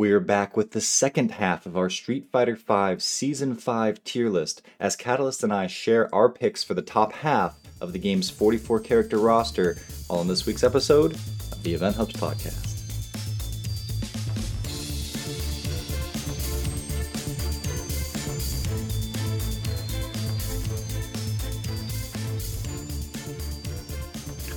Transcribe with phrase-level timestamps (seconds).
[0.00, 4.62] We're back with the second half of our Street Fighter V Season 5 tier list
[4.80, 8.80] as Catalyst and I share our picks for the top half of the game's 44
[8.80, 9.76] character roster,
[10.08, 11.16] all in this week's episode
[11.52, 12.69] of the Event Hubs podcast.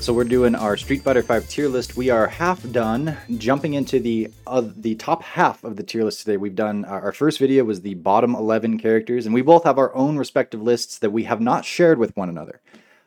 [0.04, 1.96] So we're doing our Street Fighter V tier list.
[1.96, 3.16] We are half done.
[3.38, 7.04] Jumping into the uh, the top half of the tier list today, we've done our,
[7.04, 10.61] our first video was the bottom 11 characters, and we both have our own respective
[10.61, 12.60] lists that we have not shared with one another.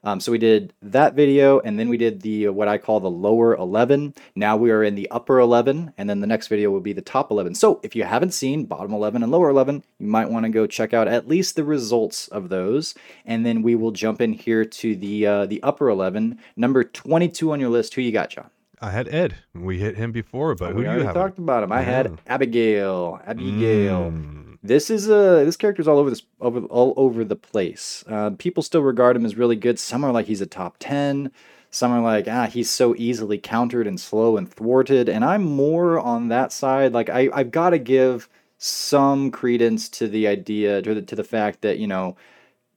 [0.06, 3.00] Um, so we did that video, and then we did the uh, what I call
[3.00, 4.14] the lower 11.
[4.36, 7.02] Now we are in the upper 11, and then the next video will be the
[7.02, 7.56] top 11.
[7.56, 10.68] So if you haven't seen bottom 11 and lower 11, you might want to go
[10.68, 14.64] check out at least the results of those, and then we will jump in here
[14.64, 16.38] to the uh, the upper 11.
[16.56, 17.94] Number 22 on your list.
[17.94, 18.50] Who you got, John?
[18.80, 19.34] I had Ed.
[19.54, 21.14] We hit him before, but Oh, who we do you have?
[21.14, 21.72] talked about him.
[21.72, 23.20] I had Abigail.
[23.26, 24.12] Abigail.
[24.12, 24.45] Mm.
[24.66, 28.04] This is a this character's all over this over all over the place.
[28.08, 29.78] Uh, people still regard him as really good.
[29.78, 31.30] Some are like he's a top ten.
[31.70, 35.08] Some are like ah he's so easily countered and slow and thwarted.
[35.08, 36.92] And I'm more on that side.
[36.92, 41.24] Like I I've got to give some credence to the idea to the to the
[41.24, 42.16] fact that you know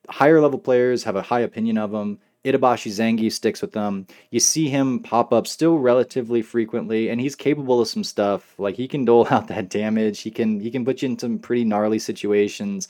[0.10, 2.20] higher level players have a high opinion of him.
[2.46, 4.08] Itabashi Zangief sticks with them.
[4.32, 8.56] You see him pop up still relatively frequently, and he's capable of some stuff.
[8.58, 10.22] Like he can dole out that damage.
[10.22, 12.88] He can he can put you in some pretty gnarly situations.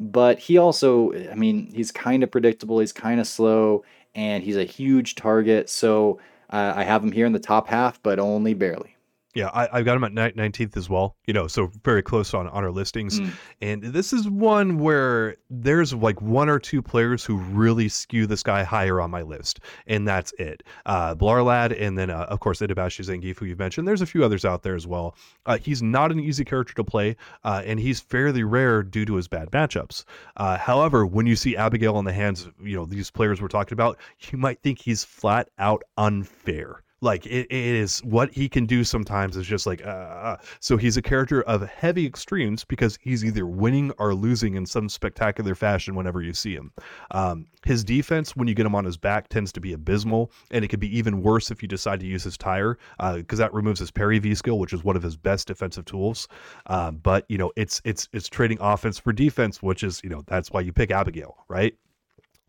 [0.00, 2.80] But he also, I mean, he's kind of predictable.
[2.80, 5.68] He's kind of slow, and he's a huge target.
[5.68, 6.18] So
[6.50, 8.91] uh, I have him here in the top half, but only barely.
[9.34, 11.16] Yeah, I, I've got him at 19th as well.
[11.26, 13.18] You know, so very close on, on our listings.
[13.18, 13.32] Mm.
[13.62, 18.42] And this is one where there's like one or two players who really skew this
[18.42, 20.62] guy higher on my list, and that's it.
[20.84, 23.88] Uh, Blarlad, and then uh, of course Itabashi Zangief, who you've mentioned.
[23.88, 25.16] There's a few others out there as well.
[25.46, 29.14] Uh, he's not an easy character to play, uh, and he's fairly rare due to
[29.14, 30.04] his bad matchups.
[30.36, 33.48] Uh, however, when you see Abigail in the hands of you know these players we're
[33.48, 33.98] talking about,
[34.30, 36.82] you might think he's flat out unfair.
[37.02, 40.36] Like it, it is what he can do sometimes is just like uh, uh.
[40.60, 44.88] so he's a character of heavy extremes because he's either winning or losing in some
[44.88, 46.72] spectacular fashion whenever you see him.
[47.10, 50.64] Um, his defense when you get him on his back tends to be abysmal, and
[50.64, 52.78] it could be even worse if you decide to use his tire
[53.16, 56.28] because that removes his parry V skill, which is one of his best defensive tools.
[56.66, 60.22] Uh, but you know it's it's it's trading offense for defense, which is you know
[60.28, 61.74] that's why you pick Abigail, right?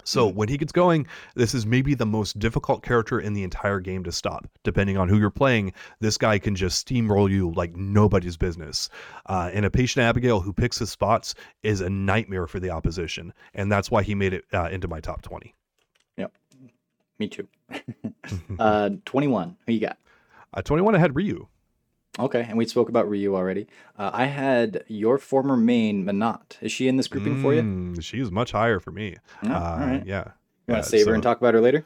[0.03, 3.79] So when he gets going, this is maybe the most difficult character in the entire
[3.79, 4.47] game to stop.
[4.63, 8.89] Depending on who you're playing, this guy can just steamroll you like nobody's business.
[9.27, 13.33] Uh, and a patient Abigail who picks his spots is a nightmare for the opposition,
[13.53, 15.53] and that's why he made it uh, into my top twenty.
[16.17, 16.31] Yep,
[17.19, 17.47] Me too.
[18.59, 19.57] uh, 21.
[19.65, 19.97] Who you got?
[20.53, 21.47] Uh, Twenty-one, I had Ryu.
[22.19, 23.65] Okay, and we spoke about Ryu already.
[23.97, 26.57] Uh, I had your former main, Menat.
[26.61, 27.61] Is she in this grouping for you?
[27.63, 29.17] Mm, She's much higher for me.
[29.43, 30.05] Oh, uh, all right.
[30.05, 30.25] Yeah.
[30.67, 31.83] You want to save her and talk about her later?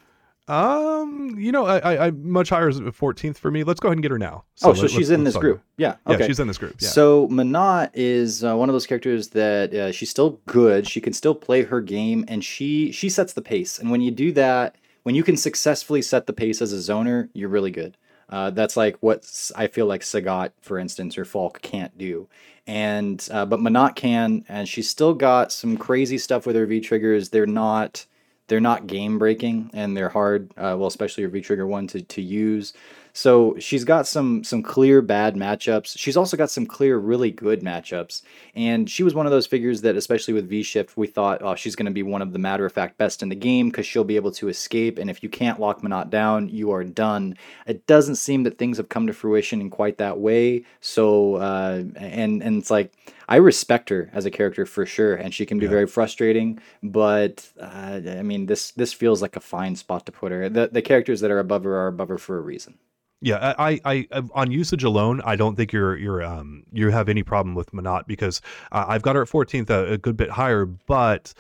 [0.49, 3.63] Um, you know, I, I, I much higher is 14th for me.
[3.63, 4.43] Let's go ahead and get her now.
[4.63, 5.61] oh, so let's- she's in this group.
[5.77, 5.95] Yeah.
[6.07, 6.27] Yeah, Okay.
[6.27, 6.75] she's in this group.
[6.79, 6.87] Yeah.
[6.89, 10.87] So Menat is uh, one of those characters that uh, she's still good.
[10.87, 13.77] She can still play her game, and she she sets the pace.
[13.77, 17.29] And when you do that, when you can successfully set the pace as a zoner,
[17.33, 17.97] you're really good.
[18.29, 22.27] Uh, that's like what I feel like Sagat, for instance, or Falke can't do.
[22.65, 26.81] And uh, but Menat can, and she's still got some crazy stuff with her V
[26.81, 27.29] triggers.
[27.29, 28.05] They're not
[28.47, 30.51] they're not game breaking, and they're hard.
[30.57, 32.73] Uh, well, especially her V trigger one to to use.
[33.17, 35.97] So she's got some some clear bad matchups.
[35.97, 38.21] She's also got some clear really good matchups.
[38.53, 41.55] And she was one of those figures that, especially with V Shift, we thought, oh,
[41.55, 43.87] she's going to be one of the matter of fact best in the game because
[43.87, 44.99] she'll be able to escape.
[44.99, 47.35] And if you can't lock Menat down, you are done.
[47.65, 50.63] It doesn't seem that things have come to fruition in quite that way.
[50.79, 52.93] So uh, and and it's like
[53.27, 55.71] I respect her as a character for sure, and she can be Yeah.
[55.71, 56.59] very frustrating.
[56.83, 60.49] But uh, I mean, this this feels like a fine spot to put her.
[60.49, 62.77] The the characters that are above her are above her for a reason.
[63.21, 67.09] Yeah, I, I, I, on usage alone, I don't think you're, you're, um, you have
[67.09, 68.41] any problem with Menat because
[68.71, 71.33] uh, I've got her at 14th, a, a good bit higher, but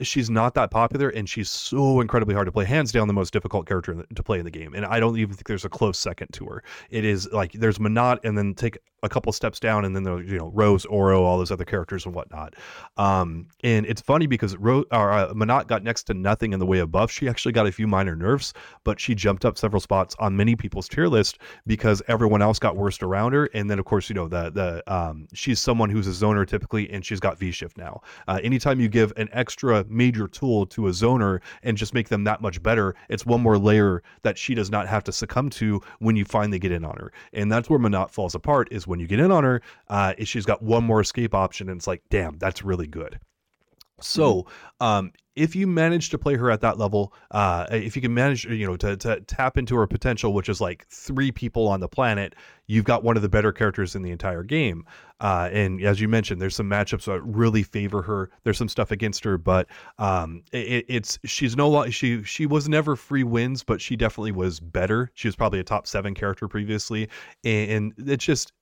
[0.00, 2.64] she's not that popular and she's so incredibly hard to play.
[2.64, 5.18] Hands down, the most difficult character the, to play in the game, and I don't
[5.18, 6.62] even think there's a close second to her.
[6.90, 10.28] It is like there's Menat, and then take a couple steps down, and then there's
[10.28, 12.54] you know Rose, Oro, all those other characters and whatnot.
[12.96, 15.32] Um, and it's funny because Ro- or, uh,
[15.64, 17.12] got next to nothing in the way of buffs.
[17.12, 18.52] She actually got a few minor nerfs,
[18.82, 22.76] but she jumped up several spots on many people's tier list because everyone else got
[22.76, 23.48] worse around her.
[23.54, 26.90] And then of course you know the the um, she's someone who's a zoner typically,
[26.90, 28.00] and she's got V shift now.
[28.26, 32.24] Uh, anytime you give an extra major tool to a zoner and just make them
[32.24, 35.80] that much better, it's one more layer that she does not have to succumb to
[35.98, 37.12] when you finally get in on her.
[37.32, 40.14] And that's where Menat falls apart is when when you get in on her, uh,
[40.20, 43.18] she's got one more escape option, and it's like, damn, that's really good.
[44.00, 44.46] So,
[44.80, 48.44] um, if you manage to play her at that level, uh, if you can manage,
[48.44, 51.88] you know, to, to tap into her potential, which is like three people on the
[51.88, 52.34] planet,
[52.66, 54.84] you've got one of the better characters in the entire game.
[55.20, 58.30] Uh, and as you mentioned, there's some matchups that really favor her.
[58.44, 59.66] There's some stuff against her, but
[59.98, 64.32] um, it, it's she's no longer she she was never free wins, but she definitely
[64.32, 65.10] was better.
[65.14, 67.08] She was probably a top seven character previously,
[67.44, 68.52] and it's just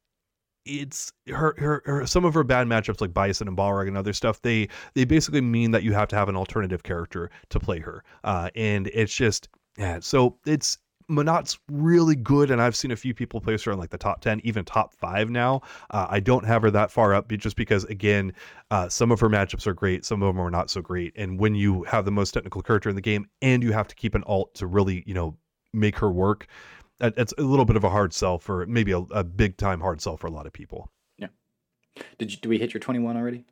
[0.64, 4.12] it's her, her, her some of her bad matchups like Bison and Balrog and other
[4.12, 4.40] stuff.
[4.42, 8.04] They they basically mean that you have to have an alternative character to play her,
[8.24, 9.98] uh, and it's just yeah.
[10.00, 10.78] So it's
[11.08, 14.20] Menat's really good, and I've seen a few people place her in like the top
[14.20, 15.62] ten, even top five now.
[15.90, 18.32] Uh, I don't have her that far up, just because again,
[18.70, 21.12] uh, some of her matchups are great, some of them are not so great.
[21.16, 23.94] And when you have the most technical character in the game, and you have to
[23.94, 25.36] keep an alt to really you know
[25.72, 26.46] make her work,
[27.02, 30.00] it's a little bit of a hard sell for maybe a, a big time hard
[30.00, 30.90] sell for a lot of people.
[31.18, 31.28] Yeah.
[32.18, 33.44] Did you do we hit your 21 already?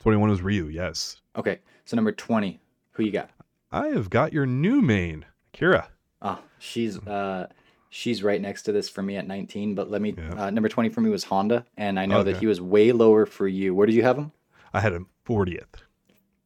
[0.00, 1.20] 21 was Ryu, yes.
[1.36, 1.58] Okay.
[1.84, 2.58] So number 20,
[2.92, 3.30] who you got?
[3.70, 5.88] I have got your new main, Kira.
[6.22, 7.48] Oh, she's uh
[7.90, 10.46] she's right next to this for me at 19, but let me yeah.
[10.46, 12.32] uh, number 20 for me was Honda and I know okay.
[12.32, 13.74] that he was way lower for you.
[13.74, 14.32] Where did you have him?
[14.72, 15.64] I had him 40th.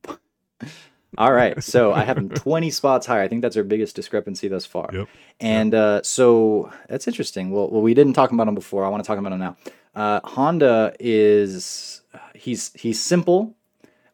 [1.19, 1.62] All right.
[1.62, 3.23] So I have him 20 spots higher.
[3.23, 4.91] I think that's our biggest discrepancy thus far.
[4.93, 5.09] Yep.
[5.41, 7.50] And uh, so that's interesting.
[7.50, 8.85] Well, well, we didn't talk about him before.
[8.85, 9.56] I want to talk about him now.
[9.94, 12.03] Uh, Honda is
[12.35, 13.55] he's he's simple,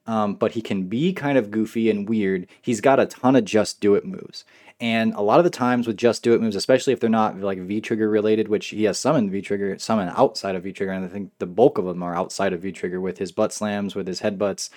[0.06, 2.48] um, but he can be kind of goofy and weird.
[2.60, 4.44] He's got a ton of just do it moves.
[4.80, 7.40] And a lot of the times with just do it moves, especially if they're not
[7.40, 10.62] like V trigger related, which he has some in V trigger, some in outside of
[10.62, 13.18] V trigger, and I think the bulk of them are outside of V trigger with
[13.18, 14.70] his butt slams, with his headbutts.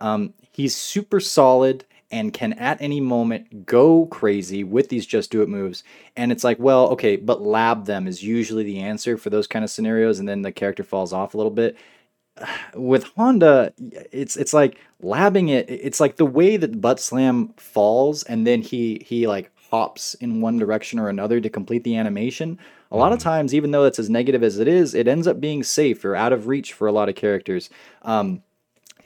[0.00, 5.42] Um, he's super solid and can at any moment go crazy with these just do
[5.42, 5.84] it moves.
[6.16, 9.66] And it's like, well, okay, but lab them is usually the answer for those kind
[9.66, 11.76] of scenarios, and then the character falls off a little bit.
[12.74, 13.74] With Honda,
[14.10, 15.68] it's it's like labbing it.
[15.68, 20.40] It's like the way that butt slam falls, and then he he like hops in
[20.40, 22.58] one direction or another to complete the animation.
[22.92, 23.28] A lot of mm-hmm.
[23.28, 26.16] times, even though it's as negative as it is, it ends up being safe or
[26.16, 27.68] out of reach for a lot of characters.
[28.02, 28.42] Um,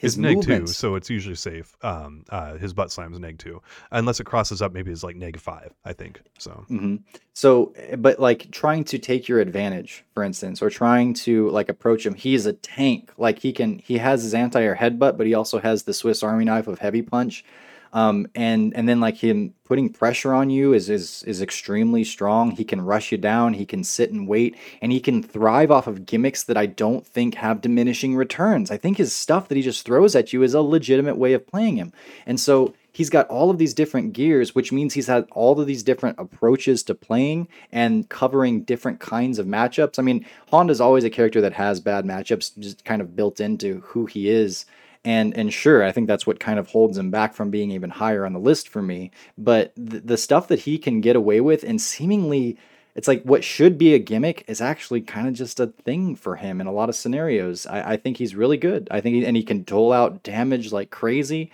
[0.00, 1.76] his neg two, so it's usually safe.
[1.82, 3.60] Um, uh, his butt slams neg two,
[3.90, 4.72] unless it crosses up.
[4.72, 5.74] Maybe it's like neg five.
[5.84, 6.64] I think so.
[6.70, 6.96] Mm-hmm.
[7.34, 12.06] So, but like trying to take your advantage, for instance, or trying to like approach
[12.06, 12.14] him.
[12.14, 13.12] He's a tank.
[13.18, 16.44] Like he can, he has his anti-air headbutt, but he also has the Swiss Army
[16.46, 17.44] knife of heavy punch.
[17.92, 22.52] Um, and and then like him putting pressure on you is is is extremely strong.
[22.52, 23.54] He can rush you down.
[23.54, 27.06] He can sit and wait, and he can thrive off of gimmicks that I don't
[27.06, 28.70] think have diminishing returns.
[28.70, 31.46] I think his stuff that he just throws at you is a legitimate way of
[31.46, 31.92] playing him,
[32.26, 35.66] and so he's got all of these different gears, which means he's had all of
[35.66, 39.98] these different approaches to playing and covering different kinds of matchups.
[39.98, 43.80] I mean, Honda's always a character that has bad matchups, just kind of built into
[43.80, 44.66] who he is
[45.04, 47.90] and and sure i think that's what kind of holds him back from being even
[47.90, 51.40] higher on the list for me but the, the stuff that he can get away
[51.40, 52.56] with and seemingly
[52.94, 56.36] it's like what should be a gimmick is actually kind of just a thing for
[56.36, 57.64] him in a lot of scenarios.
[57.66, 58.88] I, I think he's really good.
[58.90, 61.52] I think he, and he can dole out damage like crazy.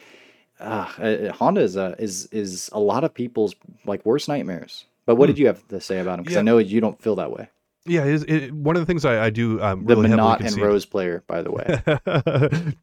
[0.59, 3.55] Uh, uh, honda is a is is a lot of people's
[3.85, 4.87] like worst nightmares.
[5.05, 5.35] But what hmm.
[5.35, 6.25] did you have to say about him?
[6.25, 6.41] Because yeah.
[6.41, 7.49] i know you don't feel that way
[7.87, 10.57] yeah, it, it, one of the things I, I do um, the really Menat and
[10.57, 11.65] Rose player, by the way,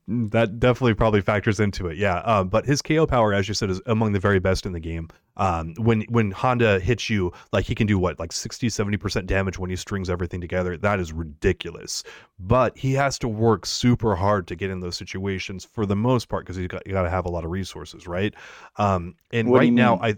[0.07, 1.97] that definitely probably factors into it.
[1.97, 4.73] Yeah, um, but his KO power, as you said, is among the very best in
[4.73, 5.09] the game.
[5.37, 9.27] Um, when when Honda hits you, like he can do what, like 60, 70 percent
[9.27, 10.77] damage when he strings everything together.
[10.77, 12.03] That is ridiculous.
[12.39, 16.29] But he has to work super hard to get in those situations for the most
[16.29, 18.33] part because he's got, you got to have a lot of resources, right?
[18.77, 20.17] Um, and what right now, I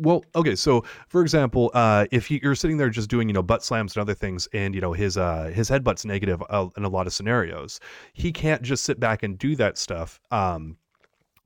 [0.00, 0.54] well, okay.
[0.56, 4.00] So, for example, uh, if you're sitting there just doing, you know, butt slams and
[4.00, 7.12] other things, and you know his uh, his headbutt's negative uh, in a lot of
[7.12, 7.80] scenarios,
[8.12, 10.20] he can't just sit back and do that stuff.
[10.30, 10.76] Um,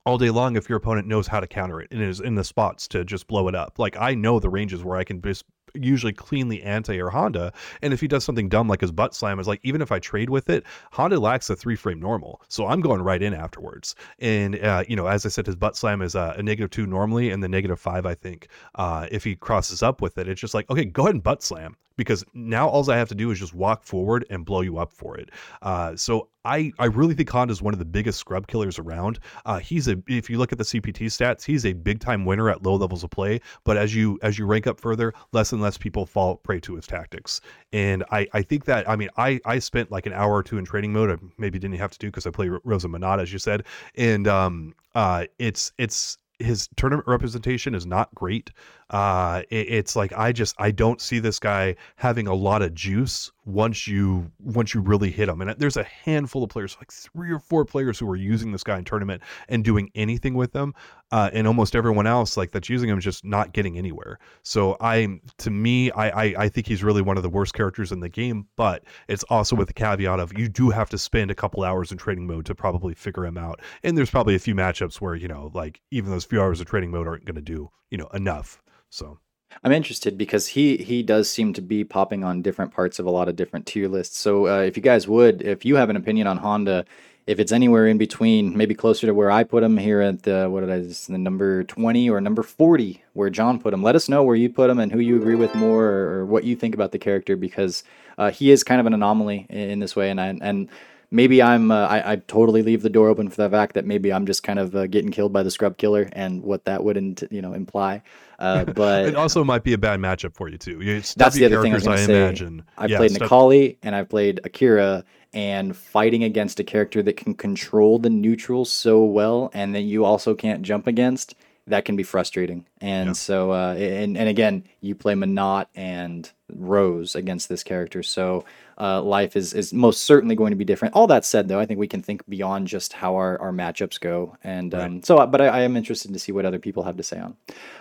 [0.07, 2.45] all day long if your opponent knows how to counter it and is in the
[2.45, 3.79] spots to just blow it up.
[3.79, 7.52] Like I know the ranges where I can just usually cleanly anti-air Honda.
[7.83, 9.99] And if he does something dumb like his butt slam, is like even if I
[9.99, 13.95] trade with it, Honda lacks a three frame normal, so I'm going right in afterwards.
[14.19, 16.87] And uh, you know, as I said, his butt slam is uh, a negative two
[16.87, 18.49] normally, and the negative five I think.
[18.75, 21.43] Uh, if he crosses up with it, it's just like okay, go ahead and butt
[21.43, 24.79] slam because now all I have to do is just walk forward and blow you
[24.79, 25.31] up for it.
[25.63, 29.19] Uh, so I, I really think Honda is one of the biggest scrub killers around.
[29.47, 32.51] Uh, he's a if you look at the CPT stats, he's a big time winner
[32.51, 33.41] at low levels of play.
[33.65, 36.75] But as you as you rank up further, less and less people fall prey to
[36.75, 37.41] his tactics.
[37.73, 40.59] And I, I think that I mean I I spent like an hour or two
[40.59, 41.11] in training mode.
[41.11, 44.29] I maybe didn't have to do because I play Rosa Menat as you said, and
[44.29, 48.50] um uh it's it's his tournament representation is not great.
[48.91, 52.75] Uh, it, it's like I just I don't see this guy having a lot of
[52.75, 55.41] juice once you once you really hit them.
[55.41, 58.63] And there's a handful of players, like three or four players, who are using this
[58.63, 60.75] guy in tournament and doing anything with them,
[61.13, 64.19] uh, and almost everyone else like that's using him is just not getting anywhere.
[64.43, 67.93] So I, to me, I, I I think he's really one of the worst characters
[67.93, 68.47] in the game.
[68.57, 71.93] But it's also with the caveat of you do have to spend a couple hours
[71.93, 73.61] in training mode to probably figure him out.
[73.83, 76.67] And there's probably a few matchups where you know like even those few hours of
[76.67, 78.61] training mode aren't going to do you know enough.
[78.91, 79.19] So
[79.63, 83.11] I'm interested because he he does seem to be popping on different parts of a
[83.11, 84.19] lot of different tier lists.
[84.19, 86.85] So uh, if you guys would, if you have an opinion on Honda,
[87.27, 90.49] if it's anywhere in between, maybe closer to where I put him here at the
[90.51, 93.83] what did I just the number 20 or number 40 where John put him.
[93.83, 96.27] Let us know where you put him and who you agree with more or, or
[96.27, 97.85] what you think about the character because
[98.19, 100.69] uh, he is kind of an anomaly in, in this way and I, and
[101.11, 104.13] maybe I'm uh, I, I totally leave the door open for the fact that maybe
[104.13, 106.97] I'm just kind of uh, getting killed by the scrub killer and what that would
[106.97, 108.03] int- you know imply.
[108.38, 110.81] Uh, but it also might be a bad matchup for you too.
[110.81, 112.23] You that's the other thing I was to say.
[112.26, 112.64] Imagine.
[112.76, 117.17] I yeah, played stuff- Necalli and I played Akira, and fighting against a character that
[117.17, 121.35] can control the neutral so well, and that you also can't jump against.
[121.67, 123.12] That can be frustrating, and yeah.
[123.14, 128.45] so uh, and and again, you play Menat and Rose against this character, so
[128.78, 130.95] uh, life is is most certainly going to be different.
[130.95, 134.00] All that said, though, I think we can think beyond just how our, our matchups
[134.00, 134.85] go, and right.
[134.85, 135.25] um, so.
[135.26, 137.37] But I, I, am interested to see what other people have to say on.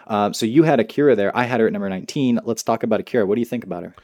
[0.07, 1.35] Uh, so you had Akira there.
[1.35, 2.39] I had her at number nineteen.
[2.43, 3.25] Let's talk about Akira.
[3.25, 3.95] What do you think about her?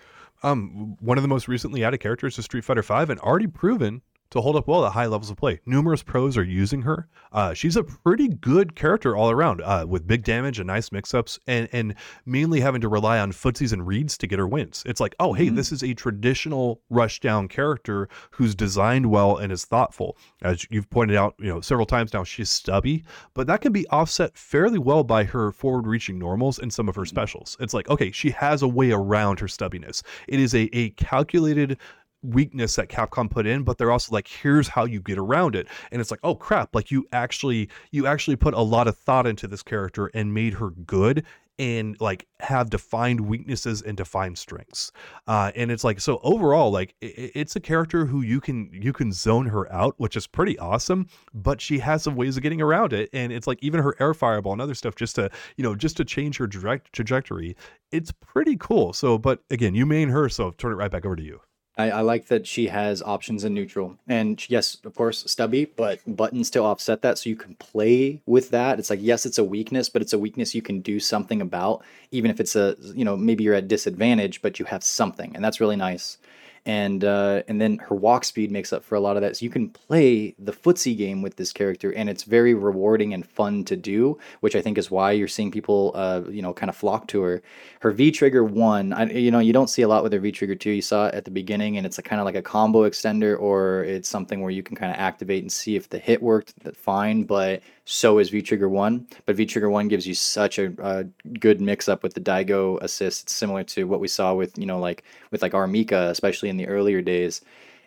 [0.41, 4.01] Um, one of the most recently added characters to Street Fighter V, and already proven
[4.31, 5.59] to hold up well at high levels of play.
[5.65, 7.07] Numerous pros are using her.
[7.31, 11.39] Uh, she's a pretty good character all around, uh, with big damage and nice mix-ups,
[11.48, 11.95] and and
[12.25, 14.83] mainly having to rely on footsies and reads to get her wins.
[14.86, 15.55] It's like, oh, hey, mm-hmm.
[15.55, 20.17] this is a traditional rushdown character who's designed well and is thoughtful.
[20.41, 23.88] As you've pointed out, you know, several times now, she's stubby, but that can be
[23.89, 27.09] offset fairly well by her forward-reaching normals and some of her mm-hmm.
[27.09, 27.57] specials.
[27.59, 30.03] It's like, okay, she has a way around her stubbiness.
[30.27, 31.77] It is a a calculated
[32.24, 35.68] weakness that Capcom put in, but they're also like, here's how you get around it.
[35.92, 39.28] And it's like, oh crap, like you actually you actually put a lot of thought
[39.28, 41.26] into this character and made her good
[41.60, 44.94] and like have defined weaknesses and defined strengths.
[45.28, 48.94] Uh, and it's like so overall like it, it's a character who you can you
[48.94, 52.62] can zone her out which is pretty awesome but she has some ways of getting
[52.62, 53.10] around it.
[53.14, 55.98] And it's like even her air fireball and other stuff just to you know just
[55.98, 57.56] to change her direct trajectory
[57.92, 58.94] it's pretty cool.
[58.94, 61.42] So but again you main her so turn it right back over to you
[61.79, 63.98] I, I, like that she has options in neutral.
[64.05, 68.50] And yes, of course, stubby, but buttons to offset that so you can play with
[68.50, 68.79] that.
[68.79, 71.81] It's like, yes, it's a weakness, but it's a weakness you can do something about,
[72.12, 75.33] even if it's a, you know, maybe you're at disadvantage, but you have something.
[75.33, 76.17] And that's really nice
[76.66, 79.38] and uh, and then her walk speed makes up for a lot of that.
[79.38, 83.25] So you can play the footsie game with this character, and it's very rewarding and
[83.25, 86.70] fun to do, which I think is why you're seeing people, uh, you know, kind
[86.70, 87.42] of flock to her.
[87.82, 90.32] Her V trigger one, I, you know, you don't see a lot with her V
[90.32, 90.72] trigger two.
[90.72, 93.39] You saw it at the beginning, and it's a kind of like a combo extender,
[93.39, 96.54] or it's something where you can kind of activate and see if the hit worked
[96.63, 99.08] That fine, but so is V Trigger 1.
[99.25, 101.03] But V Trigger 1 gives you such a, a
[101.39, 103.24] good mix up with the Daigo assist.
[103.24, 105.65] It's similar to what we saw with, you know, like with like R.
[105.65, 107.41] Mika, especially in the earlier days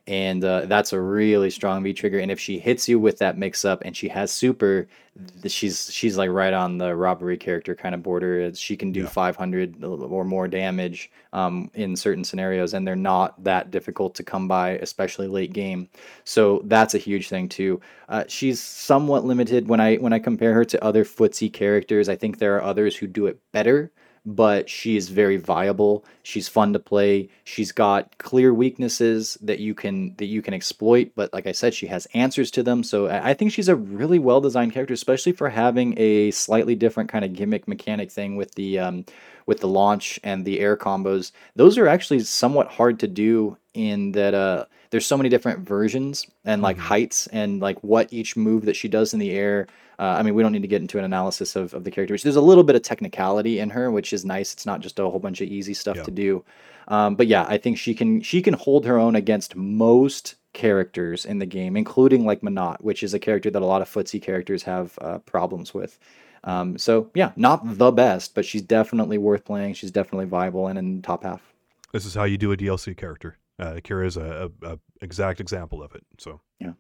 [0.07, 2.19] and uh, that's a really strong V trigger.
[2.19, 4.89] And if she hits you with that mix up, and she has super,
[5.47, 8.53] she's she's like right on the robbery character kind of border.
[8.55, 9.09] She can do yeah.
[9.09, 14.49] 500 or more damage um, in certain scenarios, and they're not that difficult to come
[14.49, 15.89] by, especially late game.
[16.25, 17.81] So that's a huge thing too.
[18.09, 22.09] Uh, she's somewhat limited when I when I compare her to other footsie characters.
[22.09, 23.93] I think there are others who do it better
[24.25, 26.05] but she is very viable.
[26.23, 27.29] She's fun to play.
[27.45, 31.75] She's got clear weaknesses that you can that you can exploit, but like I said,
[31.75, 32.83] she has answers to them.
[32.85, 37.11] So I think she's a really well designed character, especially for having a slightly different
[37.11, 39.05] kind of gimmick mechanic thing with the um,
[39.47, 41.33] with the launch and the air combos.
[41.57, 46.27] Those are actually somewhat hard to do in that uh, there's so many different versions
[46.45, 46.87] and like mm-hmm.
[46.87, 49.67] heights and like what each move that she does in the air
[50.03, 52.17] uh, I mean, we don't need to get into an analysis of, of the character.
[52.17, 54.53] There's a little bit of technicality in her, which is nice.
[54.53, 56.03] It's not just a whole bunch of easy stuff yeah.
[56.03, 56.45] to do.
[56.89, 61.25] Um, but yeah, I think she can she can hold her own against most characters
[61.25, 64.21] in the game, including like Menat, which is a character that a lot of footsie
[64.21, 66.01] characters have uh, problems with.
[66.43, 69.75] Um, so yeah, not the best, but she's definitely worth playing.
[69.75, 71.41] She's definitely viable and in top half.
[71.93, 73.39] This is how you do a DLC character.
[73.63, 76.05] Uh, Kira is a, a, a exact example of it.
[76.19, 76.73] So yeah.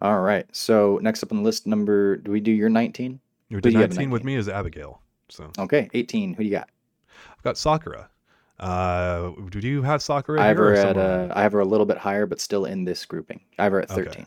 [0.00, 0.46] All right.
[0.52, 3.20] So next up on the list, number do we do your 19?
[3.50, 5.02] Your 19, 19 with me is Abigail.
[5.28, 6.34] So okay, 18.
[6.34, 6.70] Who do you got?
[7.30, 8.08] I've got Sakura.
[8.58, 10.40] Uh, do you have Sakura?
[10.40, 12.84] I have her at uh, I have her a little bit higher, but still in
[12.84, 13.40] this grouping.
[13.58, 14.08] I have her at 13.
[14.08, 14.24] Okay.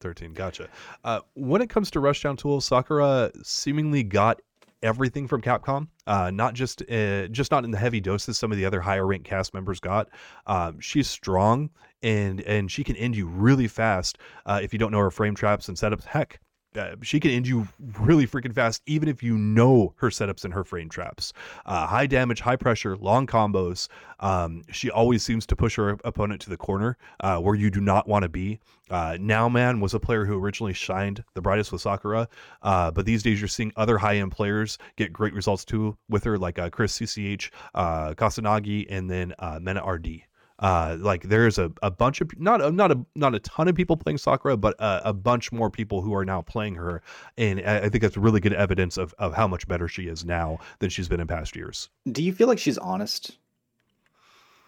[0.00, 0.68] 13, gotcha.
[1.04, 4.40] Uh, when it comes to rushdown tools, Sakura seemingly got
[4.86, 5.88] everything from Capcom.
[6.06, 9.06] Uh, not just uh, just not in the heavy doses some of the other higher
[9.06, 10.08] ranked cast members got.
[10.46, 11.70] Um, she's strong
[12.02, 15.34] and and she can end you really fast uh, if you don't know her frame
[15.34, 16.04] traps and setups.
[16.04, 16.40] Heck,
[16.76, 17.66] uh, she can end you
[18.00, 21.32] really freaking fast, even if you know her setups and her frame traps.
[21.64, 23.88] Uh, high damage, high pressure, long combos.
[24.20, 27.80] Um, she always seems to push her opponent to the corner uh, where you do
[27.80, 28.60] not want to be.
[28.88, 32.28] Uh, now, man was a player who originally shined the brightest with Sakura,
[32.62, 36.22] uh, but these days you're seeing other high end players get great results too with
[36.24, 40.22] her, like uh, Chris CCH, Kusanagi, and then MenaRD
[40.58, 43.74] uh like there's a, a bunch of not a, not a not a ton of
[43.74, 47.02] people playing sakura but a, a bunch more people who are now playing her.
[47.36, 50.24] And I, I think that's really good evidence of, of how much better she is
[50.24, 51.88] now than she's been in past years.
[52.10, 53.38] Do you feel like she's honest?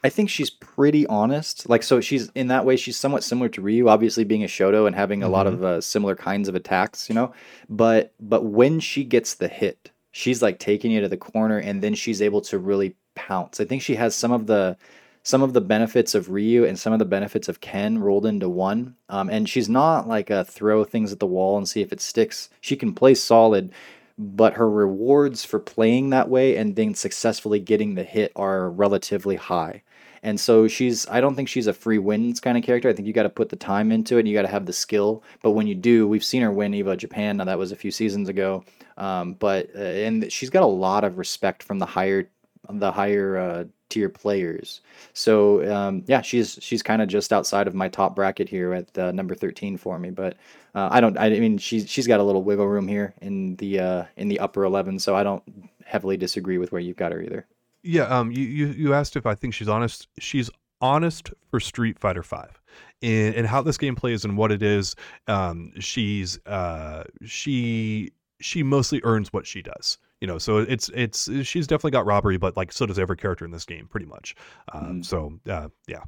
[0.04, 1.68] I think she's pretty honest.
[1.68, 4.87] Like so she's in that way she's somewhat similar to ryu obviously being a shoto
[4.87, 5.33] and having a mm-hmm.
[5.33, 7.33] lot of uh, similar kinds of attacks you know?
[7.68, 11.83] But but when she gets the hit she's like taking you to the corner and
[11.83, 13.61] then she's able to really pounce.
[13.61, 14.76] I think she has some of the
[15.22, 18.48] some of the benefits of Ryu and some of the benefits of Ken rolled into
[18.48, 18.96] one.
[19.08, 22.00] Um, and she's not like a throw things at the wall and see if it
[22.00, 22.50] sticks.
[22.60, 23.72] She can play solid,
[24.16, 29.37] but her rewards for playing that way and then successfully getting the hit are relatively
[29.37, 29.82] high.
[30.22, 32.88] And so she's, I don't think she's a free wins kind of character.
[32.88, 34.66] I think you got to put the time into it and you got to have
[34.66, 35.22] the skill.
[35.42, 37.37] But when you do, we've seen her win EVO Japan.
[37.37, 38.64] Now, that was a few seasons ago.
[38.96, 42.28] Um, but, uh, and she's got a lot of respect from the higher,
[42.68, 44.80] the higher, uh, tier players.
[45.12, 48.99] So um, yeah, she's she's kind of just outside of my top bracket here at
[48.99, 50.11] uh, number thirteen for me.
[50.11, 50.37] But
[50.75, 51.18] uh, I don't.
[51.18, 54.40] I mean, she's she's got a little wiggle room here in the uh, in the
[54.40, 54.99] upper eleven.
[54.99, 55.42] So I don't
[55.85, 57.47] heavily disagree with where you've got her either.
[57.83, 58.04] Yeah.
[58.04, 58.30] Um.
[58.33, 60.09] You you, you asked if I think she's honest.
[60.18, 62.61] She's honest for Street Fighter Five.
[63.00, 64.97] And, and how this game plays and what it is,
[65.28, 71.30] um, she's uh, she she mostly earns what she does you know so it's it's
[71.46, 74.34] she's definitely got robbery but like so does every character in this game pretty much
[74.72, 75.04] um, mm.
[75.04, 76.02] so uh, yeah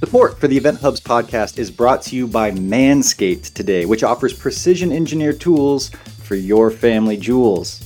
[0.00, 4.32] Support for the Event Hubs podcast is brought to you by Manscaped today, which offers
[4.32, 5.90] precision engineered tools
[6.24, 7.78] for your family jewels.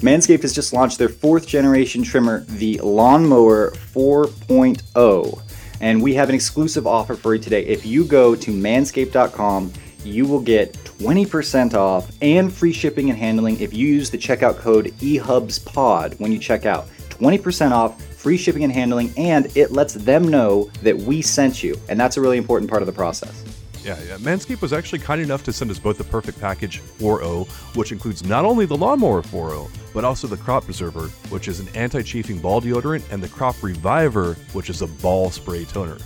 [0.00, 5.42] Manscaped has just launched their fourth generation trimmer, the Lawnmower 4.0,
[5.80, 7.64] and we have an exclusive offer for you today.
[7.66, 9.72] If you go to manscaped.com,
[10.04, 14.56] you will get 20% off and free shipping and handling if you use the checkout
[14.56, 16.88] code EHubsPod when you check out.
[17.10, 21.78] 20% off, free shipping and handling, and it lets them know that we sent you.
[21.88, 23.44] And that's a really important part of the process.
[23.82, 24.16] Yeah, yeah.
[24.16, 28.24] Manscaped was actually kind enough to send us both the perfect package 4.0, which includes
[28.24, 32.40] not only the Lawnmower 4.0, but also the Crop Preserver, which is an anti chafing
[32.40, 35.98] ball deodorant, and the Crop Reviver, which is a ball spray toner.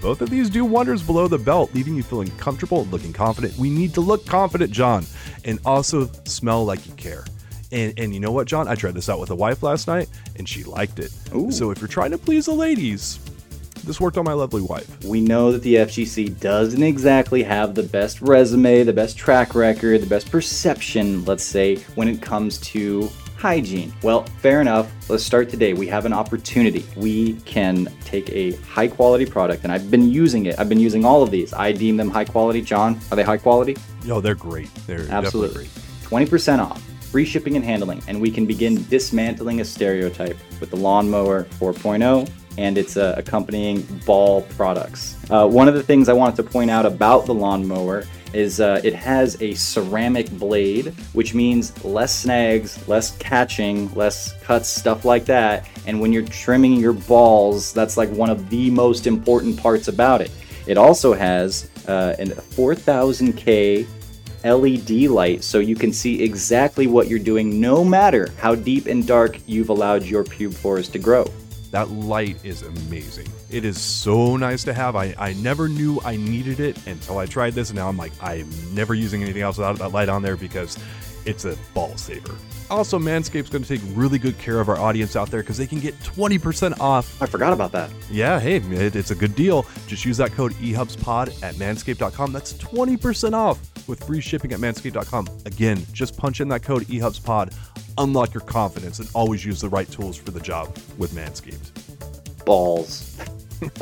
[0.00, 3.56] Both of these do wonders below the belt, leaving you feeling comfortable and looking confident.
[3.58, 5.04] We need to look confident, John,
[5.44, 7.24] and also smell like you care.
[7.70, 8.68] And, and you know what, John?
[8.68, 11.12] I tried this out with a wife last night, and she liked it.
[11.34, 11.50] Ooh.
[11.50, 13.18] So if you're trying to please the ladies,
[13.84, 15.04] this worked on my lovely wife.
[15.04, 20.00] We know that the FGC doesn't exactly have the best resume, the best track record,
[20.00, 23.92] the best perception, let's say, when it comes to hygiene.
[24.02, 24.92] Well, fair enough.
[25.08, 25.72] Let's start today.
[25.72, 26.84] We have an opportunity.
[26.96, 30.58] We can take a high quality product, and I've been using it.
[30.58, 31.52] I've been using all of these.
[31.52, 32.60] I deem them high quality.
[32.60, 33.76] John, are they high quality?
[34.04, 34.74] No, they're great.
[34.86, 35.70] They're absolutely great.
[36.02, 40.76] 20% off, free shipping and handling, and we can begin dismantling a stereotype with the
[40.76, 45.16] Lawnmower 4.0 and its uh, accompanying ball products.
[45.30, 48.80] Uh, one of the things I wanted to point out about the lawnmower is uh,
[48.84, 55.24] it has a ceramic blade, which means less snags, less catching, less cuts, stuff like
[55.26, 55.68] that.
[55.86, 60.20] And when you're trimming your balls, that's like one of the most important parts about
[60.20, 60.30] it.
[60.66, 63.86] It also has uh, a 4000K
[64.44, 69.06] LED light so you can see exactly what you're doing no matter how deep and
[69.06, 71.24] dark you've allowed your pube to grow.
[71.70, 73.28] That light is amazing.
[73.50, 74.94] It is so nice to have.
[74.94, 78.12] I, I never knew I needed it until I tried this, and now I'm like,
[78.22, 80.78] I'm never using anything else without that light on there because
[81.24, 82.36] it's a ball saver.
[82.70, 85.66] Also, Manscaped's going to take really good care of our audience out there because they
[85.66, 87.20] can get 20% off.
[87.22, 87.90] I forgot about that.
[88.10, 89.66] Yeah, hey, it, it's a good deal.
[89.86, 92.32] Just use that code EHubsPod at manscaped.com.
[92.32, 93.58] That's 20% off
[93.88, 95.28] with free shipping at manscaped.com.
[95.46, 97.54] Again, just punch in that code EHubsPod,
[97.96, 101.72] unlock your confidence, and always use the right tools for the job with Manscaped.
[102.44, 103.18] Balls.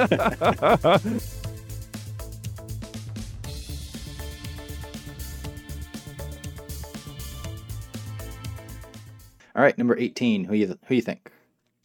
[9.55, 10.45] All right, number 18.
[10.45, 11.31] Who you who you think?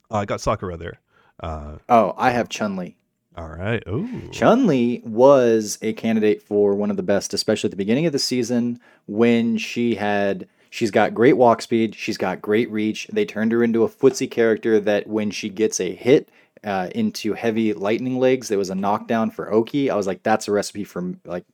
[0.09, 0.99] Uh, I got Sakura there.
[1.39, 2.95] Uh, oh, I have Chun Li.
[3.35, 3.81] All right.
[3.87, 4.07] Oh.
[4.31, 8.11] Chun Li was a candidate for one of the best, especially at the beginning of
[8.13, 11.95] the season when she had She's got great walk speed.
[11.95, 13.05] She's got great reach.
[13.11, 16.29] They turned her into a footsie character that when she gets a hit,
[16.63, 18.47] uh, into heavy lightning legs.
[18.47, 19.89] There was a knockdown for Oki.
[19.89, 21.45] I was like, that's a recipe for like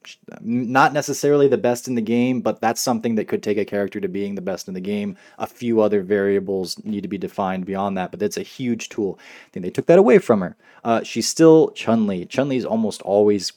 [0.41, 4.01] not necessarily the best in the game, but that's something that could take a character
[4.01, 5.15] to being the best in the game.
[5.37, 9.17] A few other variables need to be defined beyond that, but that's a huge tool.
[9.19, 10.57] I think they took that away from her.
[10.83, 12.25] Uh, she's still Chun Li.
[12.25, 13.51] Chun Li is almost always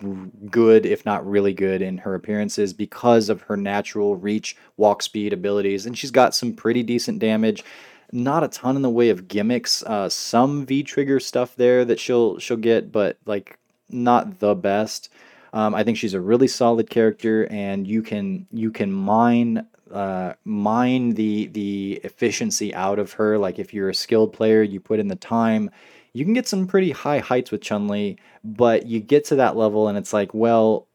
[0.50, 5.32] good, if not really good, in her appearances because of her natural reach, walk speed
[5.32, 7.64] abilities, and she's got some pretty decent damage
[8.12, 9.83] not a ton in the way of gimmicks.
[9.83, 15.11] Uh, some V trigger stuff there that she'll she'll get, but like not the best.
[15.53, 20.35] Um, I think she's a really solid character, and you can you can mine uh,
[20.44, 23.38] mine the the efficiency out of her.
[23.38, 25.70] Like if you're a skilled player, you put in the time,
[26.12, 28.16] you can get some pretty high heights with Chun Li.
[28.44, 30.87] But you get to that level, and it's like, well,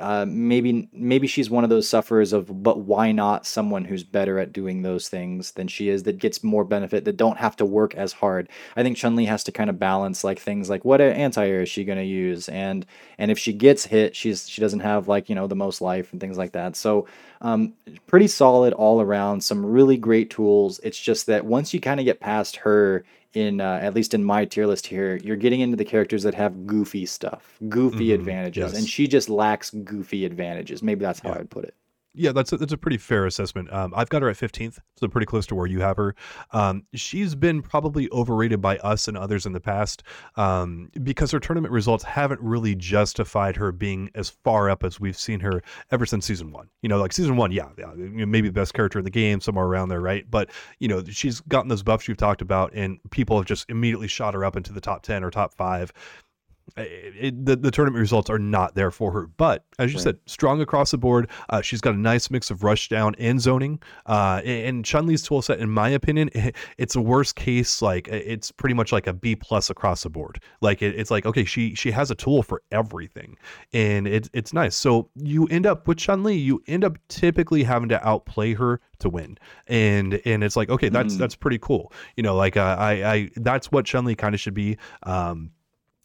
[0.00, 4.38] uh, maybe maybe she's one of those sufferers of but why not someone who's better
[4.38, 7.64] at doing those things than she is that gets more benefit that don't have to
[7.64, 8.48] work as hard?
[8.76, 11.84] I think chun-li has to kind of balance like things like what anti-air is she
[11.84, 12.48] going to use?
[12.48, 12.86] And
[13.18, 16.12] and if she gets hit she's she doesn't have like you know the most life
[16.12, 16.76] and things like that.
[16.76, 17.06] So
[17.42, 17.74] um,
[18.06, 20.80] pretty solid all around some really great tools.
[20.82, 24.24] It's just that once you kind of get past her in uh, at least in
[24.24, 28.14] my tier list here, you're getting into the characters that have goofy stuff, goofy mm-hmm,
[28.14, 28.78] advantages, yes.
[28.78, 30.82] and she just lacks goofy advantages.
[30.82, 31.38] Maybe that's how yeah.
[31.38, 31.74] I'd put it.
[32.12, 33.72] Yeah, that's a, that's a pretty fair assessment.
[33.72, 36.16] Um, I've got her at 15th, so pretty close to where you have her.
[36.50, 40.02] Um, she's been probably overrated by us and others in the past
[40.34, 45.16] um, because her tournament results haven't really justified her being as far up as we've
[45.16, 46.68] seen her ever since season one.
[46.82, 49.66] You know, like season one, yeah, yeah maybe the best character in the game, somewhere
[49.66, 50.28] around there, right?
[50.28, 54.08] But you know, she's gotten those buffs you've talked about, and people have just immediately
[54.08, 55.92] shot her up into the top 10 or top five
[56.76, 59.26] it, the, the tournament results are not there for her.
[59.26, 60.04] But as you right.
[60.04, 61.30] said, strong across the board.
[61.48, 63.80] Uh, she's got a nice mix of rush down and zoning.
[64.06, 66.30] Uh, and Chun Li's tool set, in my opinion,
[66.78, 67.82] it's a worst case.
[67.82, 70.40] Like it's pretty much like a B plus across the board.
[70.60, 73.36] Like it, it's like okay, she she has a tool for everything,
[73.72, 74.76] and it's it's nice.
[74.76, 78.80] So you end up with Chun Li, you end up typically having to outplay her
[79.00, 81.18] to win, and and it's like okay, that's mm.
[81.18, 81.92] that's pretty cool.
[82.16, 84.76] You know, like uh, I I that's what Chun Li kind of should be.
[85.02, 85.50] Um,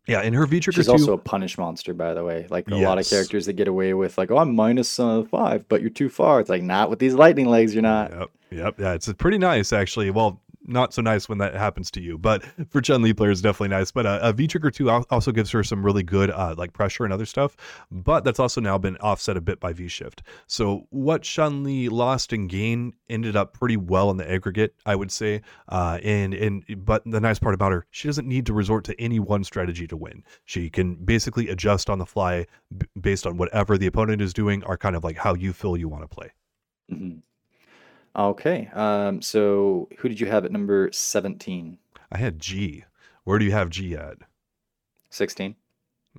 [0.08, 2.46] yeah, in her V trigger She's also a punish monster, by the way.
[2.50, 2.86] Like a yes.
[2.86, 5.90] lot of characters that get away with, like, oh, I'm minus uh, five, but you're
[5.90, 6.40] too far.
[6.40, 8.12] It's like, not with these lightning legs, you're not.
[8.12, 8.80] Yep, yep.
[8.80, 10.12] Yeah, it's pretty nice, actually.
[10.12, 12.18] Well, not so nice when that happens to you.
[12.18, 13.92] But for Chun Li players, definitely nice.
[13.92, 17.04] But uh, a V Trigger 2 also gives her some really good uh, like pressure
[17.04, 17.56] and other stuff.
[17.92, 20.24] But that's also now been offset a bit by V Shift.
[20.48, 24.96] So what Chun Li lost and gained ended up pretty well in the aggregate, I
[24.96, 25.42] would say.
[25.70, 29.00] Uh, and and but the nice part about her, she doesn't need to resort to
[29.02, 30.24] any one strategy to win.
[30.46, 34.64] She can basically adjust on the fly b- based on whatever the opponent is doing,
[34.64, 36.32] or kind of like how you feel you want to play.
[36.92, 37.20] Mm-hmm.
[38.16, 38.70] Okay.
[38.74, 41.78] Um, so who did you have at number 17?
[42.12, 42.86] I had G.
[43.24, 44.18] Where do you have G at?
[45.10, 45.56] 16.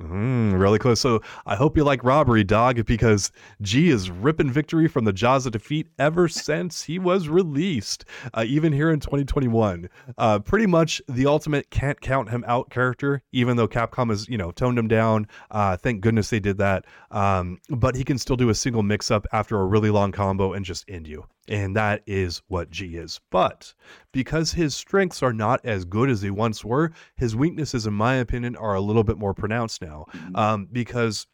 [0.01, 1.01] Mm, really close.
[1.01, 3.33] So I hope you like robbery, dog, because
[3.63, 8.05] G is ripping victory from the jaws of defeat ever since he was released,
[8.35, 9.89] uh, even here in 2021.
[10.19, 14.37] Uh, pretty much the ultimate can't count him out character, even though Capcom has, you
[14.37, 15.29] know, toned him down.
[15.51, 16.85] Uh, thank goodness they did that.
[17.11, 20.53] Um, but he can still do a single mix up after a really long combo
[20.53, 21.25] and just end you.
[21.49, 23.21] And that is what G is.
[23.31, 23.75] But
[24.13, 28.17] because his strengths are not as good as they once were, his weaknesses, in my
[28.17, 30.07] opinion, are a little bit more pronounced now.
[30.13, 30.37] Mm-hmm.
[30.37, 31.27] Um, because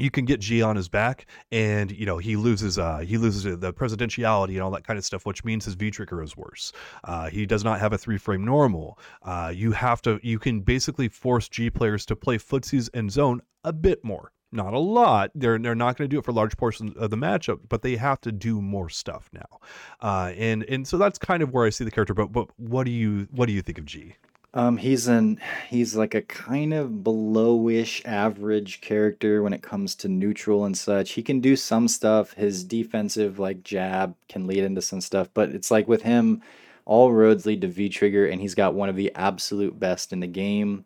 [0.00, 3.42] you can get G on his back, and you know he loses uh, he loses
[3.44, 6.72] the presidentiality and all that kind of stuff, which means his V trigger is worse.
[7.04, 8.98] Uh, he does not have a three frame normal.
[9.22, 13.42] Uh, you have to you can basically force G players to play footsies and zone
[13.62, 15.30] a bit more not a lot.
[15.34, 17.96] They're they're not going to do it for large portions of the matchup, but they
[17.96, 19.60] have to do more stuff now,
[20.00, 22.14] uh, and and so that's kind of where I see the character.
[22.14, 24.14] But but what do you what do you think of G?
[24.52, 30.08] Um, he's an he's like a kind of belowish average character when it comes to
[30.08, 31.12] neutral and such.
[31.12, 32.32] He can do some stuff.
[32.32, 36.42] His defensive like jab can lead into some stuff, but it's like with him,
[36.84, 40.18] all roads lead to V trigger, and he's got one of the absolute best in
[40.18, 40.84] the game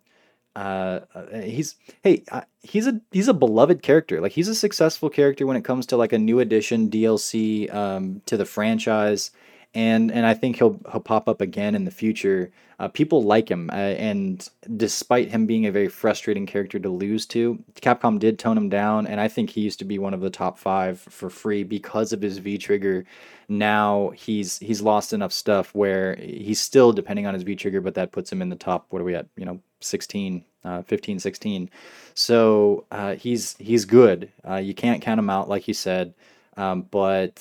[0.56, 4.20] uh, uh, he's hey uh, he's a he's a beloved character.
[4.20, 8.22] Like he's a successful character when it comes to like a new addition dlc um,
[8.26, 9.30] to the franchise.
[9.74, 12.52] And and i think he'll he'll pop up again in the future.
[12.80, 17.24] Uh, people like him uh, and despite him being a very frustrating character to lose
[17.24, 20.20] to capcom did tone him down and i think he used to be one of
[20.20, 23.04] the top five for free because of his v trigger
[23.48, 27.94] now he's he's lost enough stuff where he's still depending on his v trigger but
[27.94, 31.18] that puts him in the top what are we at you know 16, uh, 15,
[31.18, 31.70] 16.
[32.14, 34.30] So uh, he's he's good.
[34.48, 36.14] Uh, you can't count him out, like you said,
[36.56, 37.40] um, but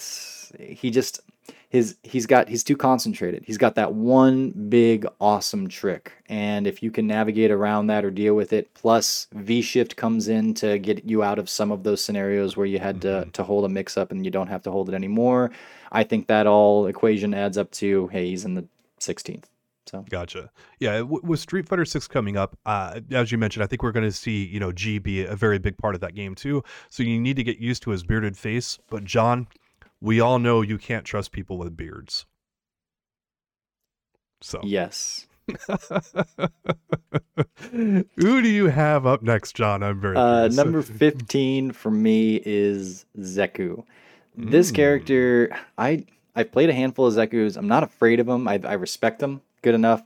[0.59, 1.21] he just
[1.73, 3.43] his he's got he's too concentrated.
[3.45, 8.11] He's got that one big awesome trick, and if you can navigate around that or
[8.11, 11.81] deal with it, plus V shift comes in to get you out of some of
[11.81, 13.25] those scenarios where you had mm-hmm.
[13.25, 15.49] to to hold a mix up and you don't have to hold it anymore.
[15.91, 18.65] I think that all equation adds up to hey, he's in the
[18.99, 19.45] 16th.
[19.85, 20.49] So gotcha.
[20.79, 23.91] Yeah, w- with Street Fighter Six coming up, uh, as you mentioned, I think we're
[23.91, 26.63] going to see you know G be a very big part of that game too.
[26.89, 28.79] So you need to get used to his bearded face.
[28.89, 29.47] But John,
[30.01, 32.25] we all know you can't trust people with beards.
[34.41, 35.27] So yes.
[37.71, 39.83] Who do you have up next, John?
[39.83, 43.83] I'm very uh, number fifteen for me is Zeku.
[44.37, 44.75] This mm.
[44.75, 47.57] character, I I've played a handful of Zekus.
[47.57, 48.47] I'm not afraid of them.
[48.47, 50.03] I, I respect them good enough.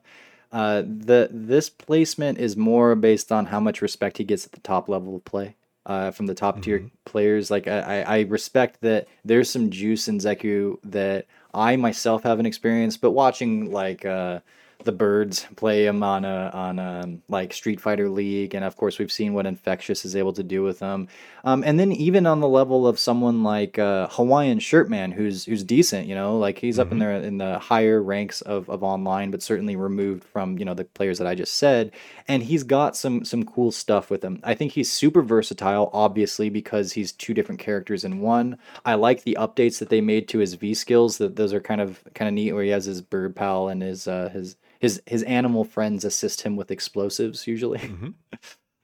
[0.52, 4.62] Uh, the this placement is more based on how much respect he gets at the
[4.62, 6.88] top level of play uh, from the top tier mm-hmm.
[7.04, 7.52] players.
[7.52, 13.02] Like I, I respect that there's some juice in Zeku that I myself haven't experienced,
[13.02, 14.40] but watching like uh,
[14.84, 19.00] the birds play him on a on a like Street Fighter League, and of course
[19.00, 21.08] we've seen what Infexious is able to do with them.
[21.44, 25.64] Um, and then even on the level of someone like uh, Hawaiian Shirtman, who's who's
[25.64, 26.82] decent, you know, like he's mm-hmm.
[26.82, 27.08] up in mm-hmm.
[27.08, 30.86] there in the higher ranks of, of online, but certainly removed from you know the
[30.86, 31.92] players that I just said.
[32.28, 34.40] And he's got some some cool stuff with him.
[34.44, 38.58] I think he's super versatile, obviously because he's two different characters in one.
[38.86, 41.18] I like the updates that they made to his V skills.
[41.18, 43.82] That those are kind of kind of neat, where he has his bird pal and
[43.82, 47.80] his uh, his his his animal friends assist him with explosives usually.
[47.80, 48.10] Mm-hmm.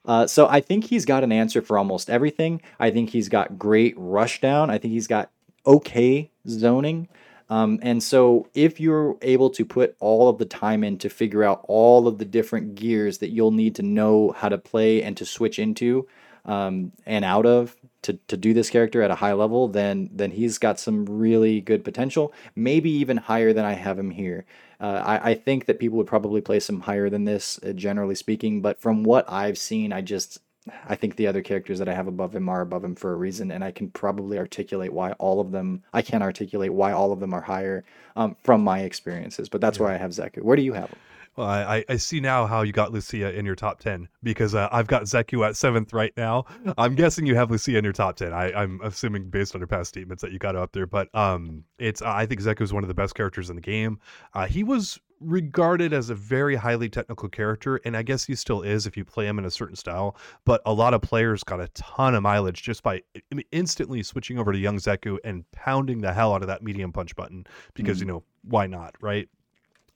[0.06, 2.60] Uh, so I think he's got an answer for almost everything.
[2.78, 4.68] I think he's got great rushdown.
[4.68, 5.30] I think he's got
[5.66, 7.08] okay zoning.
[7.50, 11.44] Um, and so if you're able to put all of the time in to figure
[11.44, 15.16] out all of the different gears that you'll need to know how to play and
[15.18, 16.06] to switch into
[16.46, 20.30] um, and out of to, to do this character at a high level, then then
[20.30, 22.32] he's got some really good potential.
[22.54, 24.44] Maybe even higher than I have him here.
[24.80, 28.14] Uh, I, I, think that people would probably place him higher than this, uh, generally
[28.14, 28.60] speaking.
[28.60, 30.40] But from what I've seen, I just
[30.86, 33.16] I think the other characters that I have above him are above him for a
[33.16, 35.82] reason, and I can probably articulate why all of them.
[35.92, 37.84] I can articulate why all of them are higher
[38.16, 39.48] um, from my experiences.
[39.48, 39.84] But that's yeah.
[39.84, 40.42] where I have Zeku.
[40.42, 40.98] Where do you have him?
[41.36, 44.68] Well, I, I see now how you got Lucia in your top 10 because uh,
[44.70, 46.44] I've got Zeku at seventh right now.
[46.78, 48.32] I'm guessing you have Lucia in your top 10.
[48.32, 51.64] I, I'm assuming based on your past statements that you got up there, but um,
[51.78, 53.98] it's I think Zeku is one of the best characters in the game.
[54.32, 58.62] Uh, he was regarded as a very highly technical character, and I guess he still
[58.62, 60.16] is if you play him in a certain style.
[60.44, 63.02] But a lot of players got a ton of mileage just by
[63.50, 67.16] instantly switching over to Young Zeku and pounding the hell out of that medium punch
[67.16, 67.44] button
[67.74, 68.08] because, mm-hmm.
[68.08, 69.28] you know, why not, right?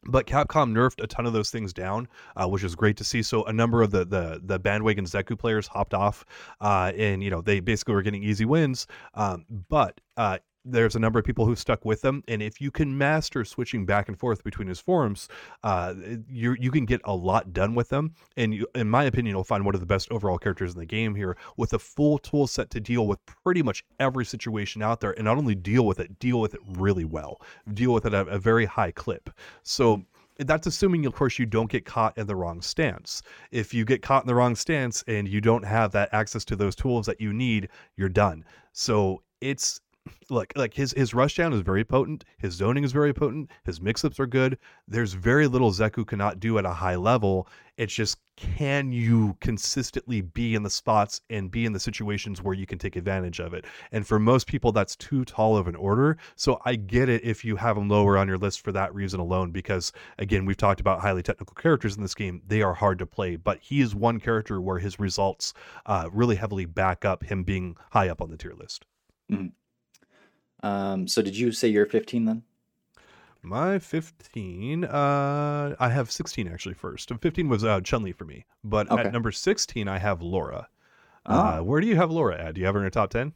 [0.08, 3.22] But Capcom nerfed a ton of those things down, uh, which is great to see.
[3.22, 6.24] So a number of the the the bandwagon Zeku players hopped off,
[6.60, 8.86] uh, and you know they basically were getting easy wins.
[9.14, 12.70] Um, but uh, there's a number of people who stuck with them, and if you
[12.70, 15.28] can master switching back and forth between his forms,
[15.62, 15.94] uh,
[16.28, 18.14] you you can get a lot done with them.
[18.36, 20.86] And you, in my opinion, you'll find one of the best overall characters in the
[20.86, 25.00] game here, with a full tool set to deal with pretty much every situation out
[25.00, 27.40] there, and not only deal with it, deal with it really well,
[27.74, 29.30] deal with it at a very high clip.
[29.62, 30.04] So
[30.38, 34.02] that's assuming of course you don't get caught in the wrong stance if you get
[34.02, 37.20] caught in the wrong stance and you don't have that access to those tools that
[37.20, 39.80] you need you're done so it's
[40.30, 44.20] look like his his rushdown is very potent his zoning is very potent his mix-ups
[44.20, 44.58] are good.
[44.86, 47.48] There's very little zeku cannot do at a high level.
[47.76, 52.54] It's just can you consistently be in the spots and be in the situations where
[52.54, 53.66] you can take advantage of it?
[53.92, 56.18] And for most people that's too tall of an order.
[56.36, 59.20] So i get it if you have him lower on your list for that reason
[59.20, 62.42] alone because again we've talked about highly technical characters in this game.
[62.46, 65.54] They are hard to play but he is one character where his results
[65.86, 68.84] uh, really heavily back up him being high up on the tier list.
[69.30, 69.48] Mm-hmm.
[70.62, 72.42] Um, so did you say you're 15 then?
[73.42, 77.12] My 15, uh, I have 16 actually first.
[77.14, 79.02] 15 was uh, Chun Li for me, but okay.
[79.02, 80.68] at number 16 I have Laura.
[81.24, 81.62] Uh, oh.
[81.62, 82.54] where do you have Laura at?
[82.54, 83.32] Do you have her in your top 10?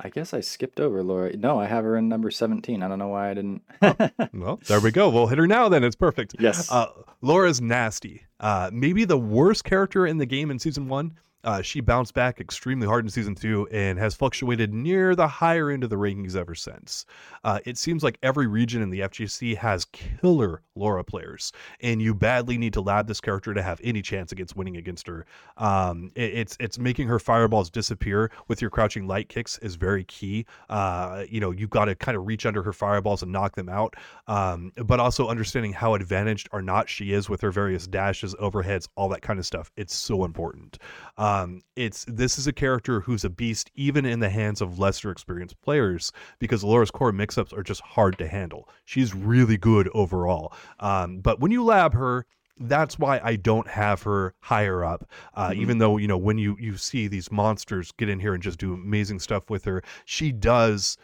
[0.00, 1.36] I guess I skipped over Laura.
[1.36, 2.82] No, I have her in number 17.
[2.82, 3.62] I don't know why I didn't.
[3.80, 5.08] oh, well, there we go.
[5.08, 5.84] We'll hit her now then.
[5.84, 6.34] It's perfect.
[6.40, 6.70] Yes.
[6.70, 6.88] Uh,
[7.22, 8.24] Laura's nasty.
[8.40, 12.40] Uh, maybe the worst character in the game in season one, uh, she bounced back
[12.40, 16.34] extremely hard in season two and has fluctuated near the higher end of the rankings
[16.34, 17.04] ever since.
[17.44, 22.14] Uh, it seems like every region in the FGC has killer Laura players, and you
[22.14, 25.26] badly need to lab this character to have any chance against winning against her.
[25.58, 30.04] Um, it, it's it's making her fireballs disappear with your crouching light kicks is very
[30.04, 30.46] key.
[30.68, 33.68] Uh, you know, you've got to kind of reach under her fireballs and knock them
[33.68, 33.94] out,
[34.26, 38.88] um, but also understanding how advantaged or not she is with her various dashes, overheads,
[38.96, 39.70] all that kind of stuff.
[39.76, 40.78] It's so important.
[41.18, 44.78] Um, Um, it's this is a character who's a beast even in the hands of
[44.78, 48.68] lesser experienced players because Laura's core mix-ups are just hard to handle.
[48.84, 50.52] She's really good overall.
[50.80, 52.26] Um, but when you lab her,
[52.60, 55.08] that's why I don't have her higher up.
[55.34, 55.62] Uh, mm-hmm.
[55.62, 58.58] Even though you know when you you see these monsters get in here and just
[58.58, 60.96] do amazing stuff with her, she does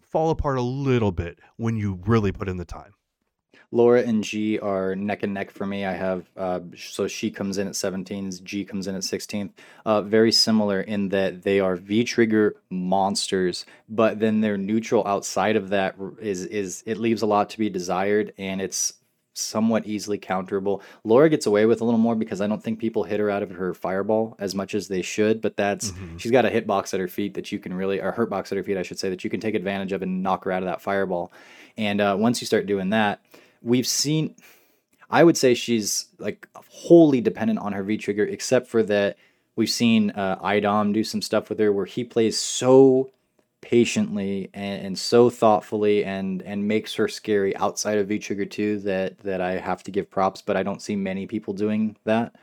[0.00, 2.94] fall apart a little bit when you really put in the time.
[3.70, 5.84] Laura and G are neck and neck for me.
[5.84, 9.50] I have uh, so she comes in at 17th, G comes in at 16th.
[9.84, 15.56] Uh, very similar in that they are V trigger monsters, but then their neutral outside
[15.56, 18.94] of that is is it leaves a lot to be desired, and it's
[19.38, 20.82] somewhat easily counterable.
[21.04, 23.42] Laura gets away with a little more because I don't think people hit her out
[23.42, 25.40] of her fireball as much as they should.
[25.40, 26.16] But that's mm-hmm.
[26.16, 28.58] she's got a hitbox at her feet that you can really, or hurt box at
[28.58, 30.62] her feet, I should say, that you can take advantage of and knock her out
[30.62, 31.32] of that fireball.
[31.76, 33.20] And uh, once you start doing that,
[33.62, 34.34] we've seen.
[35.10, 39.16] I would say she's like wholly dependent on her V trigger, except for that
[39.56, 43.10] we've seen uh, IDOM do some stuff with her where he plays so
[43.60, 48.78] patiently and, and, so thoughtfully and and makes her scary outside of V Trigger 2
[48.80, 52.34] that that I have to give props, but I don't see many people doing that.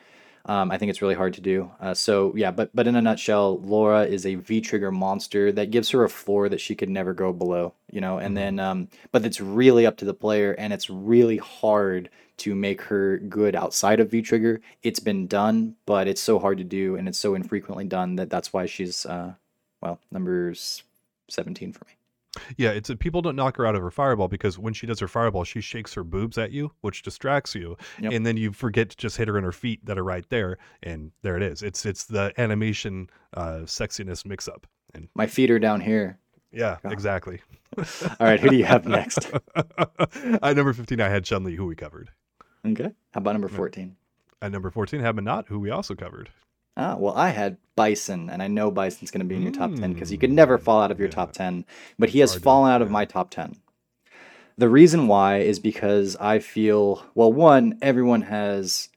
[0.48, 1.72] Um, I think it's really hard to do.
[1.80, 5.72] Uh, so yeah, but but in a nutshell, Laura is a V trigger monster that
[5.72, 7.74] gives her a floor that she could never go below.
[7.92, 8.58] You know, and mm-hmm.
[8.58, 12.82] then um, but it's really up to the player, and it's really hard to make
[12.84, 14.62] her good outside of V trigger.
[14.84, 18.30] It's been done, but it's so hard to do, and it's so infrequently done that
[18.30, 19.34] that's why she's uh,
[19.82, 20.54] well number
[21.30, 21.95] 17 for me.
[22.58, 25.00] Yeah, it's a, people don't knock her out of her fireball because when she does
[25.00, 28.12] her fireball, she shakes her boobs at you, which distracts you, yep.
[28.14, 30.58] and then you forget to just hit her in her feet that are right there,
[30.84, 31.62] and there it is.
[31.62, 34.68] It's it's the animation uh, sexiness mix up.
[34.94, 36.20] And my feet are down here.
[36.52, 36.94] Yeah, God.
[36.94, 37.42] exactly.
[37.78, 37.86] All
[38.20, 39.30] right, who do you have next?
[40.42, 42.10] At number fifteen, I had Chun Li, who we covered.
[42.66, 43.96] Okay, how about number fourteen?
[44.42, 46.30] At number fourteen, I have Menat, who we also covered.
[46.78, 49.74] Ah, well, I had Bison, and I know Bison's going to be in your top
[49.74, 51.16] 10 because you could never fall out of your yeah.
[51.16, 51.66] top 10,
[51.98, 53.56] but he has Hard fallen out of my top 10.
[54.58, 58.90] The reason why is because I feel, well, one, everyone has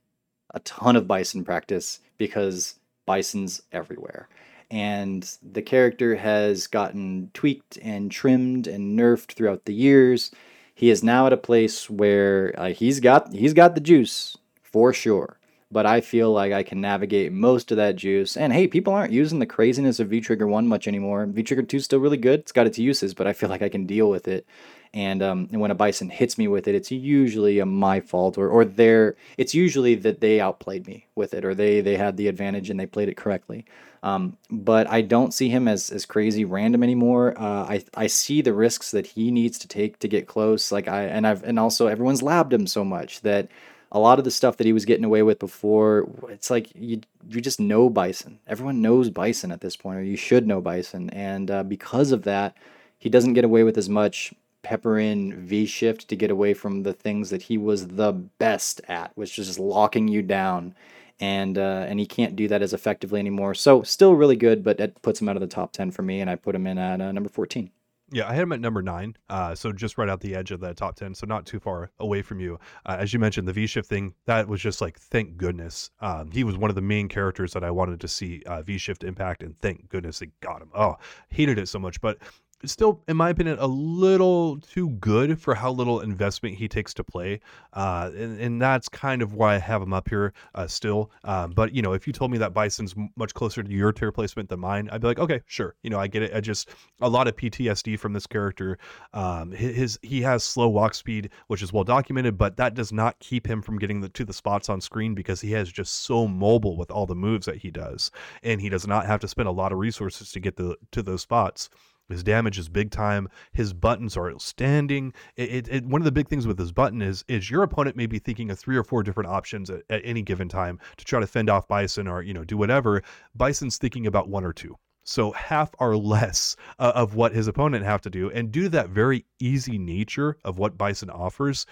[0.54, 4.28] a ton of Bison practice because Bison's everywhere.
[4.70, 10.30] And the character has gotten tweaked and trimmed and nerfed throughout the years.
[10.74, 14.92] He is now at a place where uh, he's got he's got the juice for
[14.92, 15.38] sure
[15.70, 18.37] but I feel like I can navigate most of that juice.
[18.37, 21.26] And hey, people aren't using the craziness of V Trigger 1 much anymore.
[21.26, 22.40] V Trigger 2 is still really good.
[22.40, 24.46] It's got its uses, but I feel like I can deal with it.
[24.94, 28.48] And, um, and when a bison hits me with it, it's usually my fault or,
[28.48, 32.28] or their, it's usually that they outplayed me with it or they, they had the
[32.28, 33.66] advantage and they played it correctly.
[34.02, 37.38] Um, but I don't see him as, as crazy random anymore.
[37.38, 40.72] Uh, I, I see the risks that he needs to take to get close.
[40.72, 43.48] Like I, and I've, and also everyone's labbed him so much that
[43.90, 47.01] a lot of the stuff that he was getting away with before, it's like you
[47.29, 48.38] you just know Bison.
[48.46, 52.22] Everyone knows Bison at this point, or you should know Bison, and uh, because of
[52.24, 52.57] that,
[52.98, 56.83] he doesn't get away with as much pepper in V shift to get away from
[56.83, 60.74] the things that he was the best at, which is just locking you down.
[61.20, 63.55] And uh, and he can't do that as effectively anymore.
[63.55, 66.20] So still really good, but it puts him out of the top ten for me,
[66.20, 67.70] and I put him in at uh, number fourteen.
[68.10, 70.60] Yeah, I had him at number nine, uh, so just right out the edge of
[70.60, 72.58] the top ten, so not too far away from you.
[72.86, 75.90] Uh, as you mentioned, the V shift thing that was just like, thank goodness.
[76.00, 78.78] Um, he was one of the main characters that I wanted to see uh, V
[78.78, 80.70] shift impact, and thank goodness they got him.
[80.74, 80.96] Oh,
[81.28, 82.16] hated it so much, but
[82.64, 87.04] still, in my opinion, a little too good for how little investment he takes to
[87.04, 87.40] play.
[87.72, 91.10] Uh, and, and that's kind of why I have him up here uh, still.
[91.24, 94.10] Um, but, you know, if you told me that Bison's much closer to your tier
[94.10, 95.76] placement than mine, I'd be like, okay, sure.
[95.82, 96.34] You know, I get it.
[96.34, 98.78] I just, a lot of PTSD from this character.
[99.12, 103.18] Um, his, he has slow walk speed, which is well documented, but that does not
[103.20, 106.26] keep him from getting the, to the spots on screen because he has just so
[106.26, 108.10] mobile with all the moves that he does.
[108.42, 111.02] And he does not have to spend a lot of resources to get the, to
[111.02, 111.70] those spots.
[112.08, 113.28] His damage is big time.
[113.52, 115.12] His buttons are outstanding.
[115.36, 117.96] It, it, it, one of the big things with his button is is your opponent
[117.96, 121.04] may be thinking of three or four different options at, at any given time to
[121.04, 123.02] try to fend off Bison or you know do whatever.
[123.36, 124.76] Bison's thinking about one or two.
[125.04, 128.68] So half or less uh, of what his opponent have to do, and due to
[128.70, 131.64] that very easy nature of what Bison offers,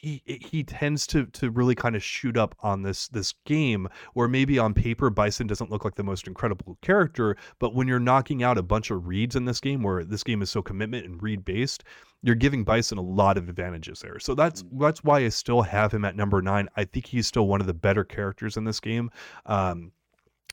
[0.00, 4.28] he he tends to to really kind of shoot up on this this game where
[4.28, 8.42] maybe on paper Bison doesn't look like the most incredible character, but when you're knocking
[8.42, 11.22] out a bunch of reads in this game where this game is so commitment and
[11.22, 11.84] read based,
[12.22, 14.18] you're giving Bison a lot of advantages there.
[14.18, 14.80] So that's mm.
[14.80, 16.68] that's why I still have him at number nine.
[16.76, 19.10] I think he's still one of the better characters in this game.
[19.46, 19.92] Um,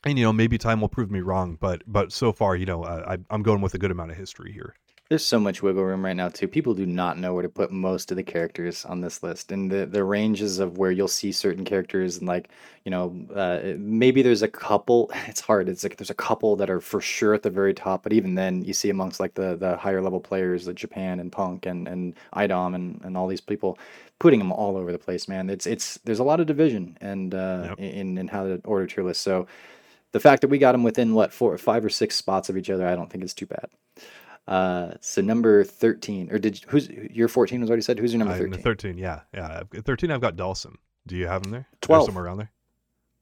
[0.04, 2.84] and you know maybe time will prove me wrong, but but so far you know
[2.84, 4.74] uh, I, I'm going with a good amount of history here.
[5.08, 6.46] There's so much wiggle room right now too.
[6.48, 9.70] People do not know where to put most of the characters on this list, and
[9.70, 12.50] the the ranges of where you'll see certain characters, and like
[12.84, 15.10] you know, uh, maybe there's a couple.
[15.28, 15.70] It's hard.
[15.70, 18.34] It's like there's a couple that are for sure at the very top, but even
[18.34, 21.88] then, you see amongst like the the higher level players, like Japan and Punk and
[21.88, 23.78] and IDOM and and all these people,
[24.18, 25.48] putting them all over the place, man.
[25.48, 27.78] It's it's there's a lot of division and uh, Yep.
[27.78, 29.22] in in how to order tier list.
[29.22, 29.46] So
[30.12, 32.70] the fact that we got them within what four, five or six spots of each
[32.70, 33.68] other, I don't think is too bad.
[34.48, 37.98] Uh, so number thirteen, or did who's your fourteen was already said?
[37.98, 38.62] Who's your number thirteen?
[38.62, 39.20] 13, yeah.
[39.34, 39.60] Yeah.
[39.60, 40.76] I've- 13, I've got Dhalsim.
[41.06, 41.66] Do you have him there?
[41.82, 42.06] 12.
[42.06, 42.50] somewhere around there?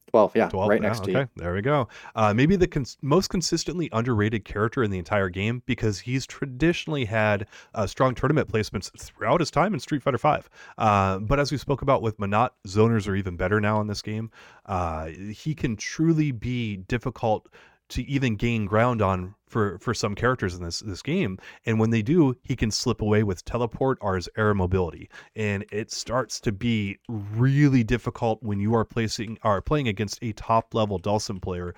[0.09, 1.29] Twelve, yeah, 12 right yeah, next to okay you.
[1.35, 5.64] there we go uh, maybe the cons- most consistently underrated character in the entire game
[5.66, 10.49] because he's traditionally had uh, strong tournament placements throughout his time in street fighter 5
[10.79, 14.01] uh, but as we spoke about with Menat zoners are even better now in this
[14.01, 14.31] game
[14.66, 17.49] uh, he can truly be difficult
[17.89, 21.39] to even gain ground on for for some characters in this this game.
[21.64, 25.09] And when they do he can slip away with teleport or his air mobility.
[25.34, 30.32] And it starts to be really difficult when you are placing are playing against a
[30.32, 31.74] top level Dhalsim player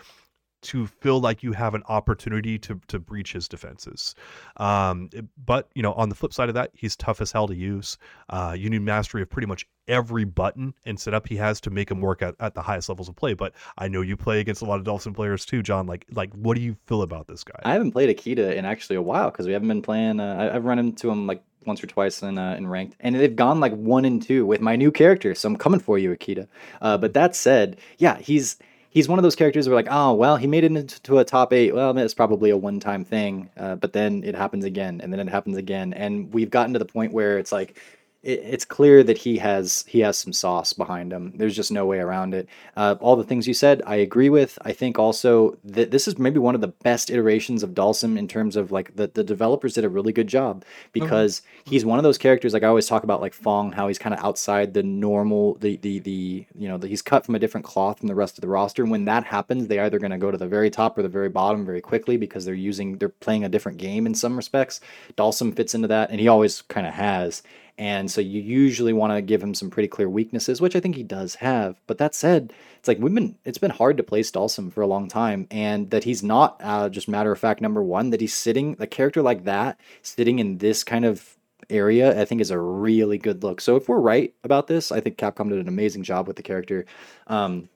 [0.60, 4.14] to feel like you have an opportunity to to breach his defenses.
[4.56, 5.08] Um,
[5.44, 7.98] but you know, on the flip side of that, he's tough as hell to use.
[8.30, 11.90] Uh, you need mastery of pretty much every button and setup he has to make
[11.90, 13.34] him work at, at the highest levels of play.
[13.34, 15.86] But I know you play against a lot of Dhalsim players too, John.
[15.86, 17.60] Like like what do you feel about this guy?
[17.64, 20.20] I haven't played Akita in actually a while because we haven't been playing.
[20.20, 23.14] Uh, I- I've run into him like once or twice in uh, in ranked, and
[23.14, 25.34] they've gone like one and two with my new character.
[25.34, 26.48] So I'm coming for you, Akita.
[26.80, 28.56] Uh, but that said, yeah, he's
[28.90, 31.52] he's one of those characters where like, oh well, he made it into a top
[31.52, 31.74] eight.
[31.74, 35.20] Well, it's probably a one time thing, uh, but then it happens again, and then
[35.20, 37.78] it happens again, and we've gotten to the point where it's like.
[38.22, 41.32] It, it's clear that he has he has some sauce behind him.
[41.36, 42.48] There's just no way around it.
[42.76, 44.58] Uh, all the things you said, I agree with.
[44.62, 48.28] I think also that this is maybe one of the best iterations of Dhalsim in
[48.28, 52.02] terms of like the, the developers did a really good job because he's one of
[52.02, 54.82] those characters like I always talk about like F.A.N.G, how he's kind of outside the
[54.82, 58.14] normal the the the you know the, he's cut from a different cloth from the
[58.14, 58.82] rest of the roster.
[58.82, 61.08] And when that happens, they either going to go to the very top or the
[61.08, 64.80] very bottom very quickly because they're using they're playing a different game in some respects.
[65.16, 67.42] Dhalsim fits into that, and he always kind of has.
[67.78, 70.96] And so you usually want to give him some pretty clear weaknesses, which I think
[70.96, 71.80] he does have.
[71.86, 74.86] But that said, it's like we've been it's been hard to place Dhalsim for a
[74.86, 78.10] long time, and that he's not uh, just matter of fact number one.
[78.10, 81.36] That he's sitting a character like that sitting in this kind of
[81.70, 83.60] area, I think is a really good look.
[83.60, 86.42] So if we're right about this, I think Capcom did an amazing job with the
[86.42, 86.84] character.
[87.28, 87.68] Um,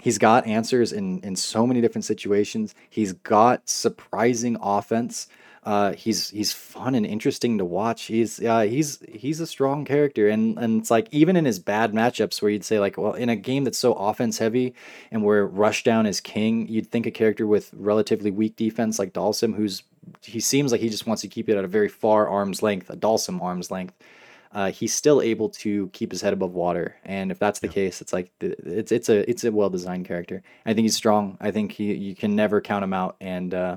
[0.00, 2.74] he's got answers in in so many different situations.
[2.88, 5.28] He's got surprising offense.
[5.64, 8.02] Uh, he's he's fun and interesting to watch.
[8.04, 11.92] He's uh, he's he's a strong character, and and it's like even in his bad
[11.92, 14.74] matchups where you'd say like, well, in a game that's so offense heavy
[15.12, 19.54] and where rushdown is king, you'd think a character with relatively weak defense like Dhalsim,
[19.54, 19.84] who's
[20.20, 22.90] he seems like he just wants to keep it at a very far arm's length,
[22.90, 23.94] a Dhalsim arm's length.
[24.50, 28.00] Uh, he's still able to keep his head above water, and if that's the case,
[28.00, 30.42] it's like it's it's a it's a well designed character.
[30.66, 31.38] I think he's strong.
[31.40, 33.76] I think he you can never count him out, and uh,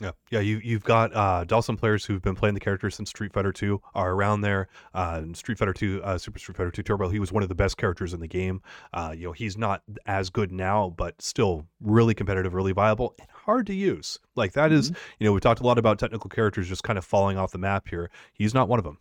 [0.00, 0.10] yeah.
[0.30, 0.40] Yeah.
[0.40, 3.80] You you've got uh, Dhalsim players who've been playing the character since Street Fighter Two
[3.94, 4.68] are around there.
[4.92, 7.54] Uh, Street Fighter Two, uh, Super Street Fighter Two Turbo, he was one of the
[7.54, 8.60] best characters in the game.
[8.92, 13.28] Uh, you know, he's not as good now, but still really competitive, really viable, and
[13.30, 14.18] hard to use.
[14.36, 17.04] Like that is, you know, we talked a lot about technical characters just kind of
[17.04, 18.10] falling off the map here.
[18.32, 18.98] He's not one of them.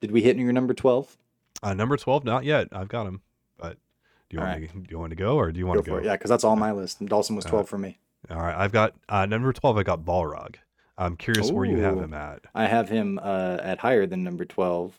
[0.00, 1.16] Did we hit your number twelve?
[1.62, 2.68] Uh, number twelve, not yet.
[2.72, 3.20] I've got him,
[3.58, 3.76] but
[4.30, 5.84] do you All want to do you want to go or do you Go want
[5.84, 5.96] to for go?
[5.98, 6.04] it.
[6.04, 7.00] Yeah, because that's all my list.
[7.00, 7.98] And Dhalsim was Uh, twelve for me.
[8.30, 9.78] All right, I've got uh, number twelve.
[9.78, 10.56] I got Balrog.
[10.98, 12.40] I'm curious where you have him at.
[12.54, 14.98] I have him uh, at higher than number 12,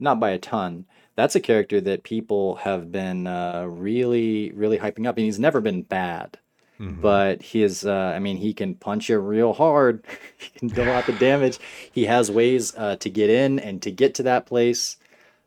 [0.00, 0.86] not by a ton.
[1.14, 5.60] That's a character that people have been uh, really, really hyping up, and he's never
[5.60, 6.38] been bad.
[6.80, 7.00] Mhm.
[7.00, 10.04] But he is, uh, I mean, he can punch you real hard.
[10.38, 11.58] he can do a lot of damage.
[11.92, 14.96] He has ways uh, to get in and to get to that place.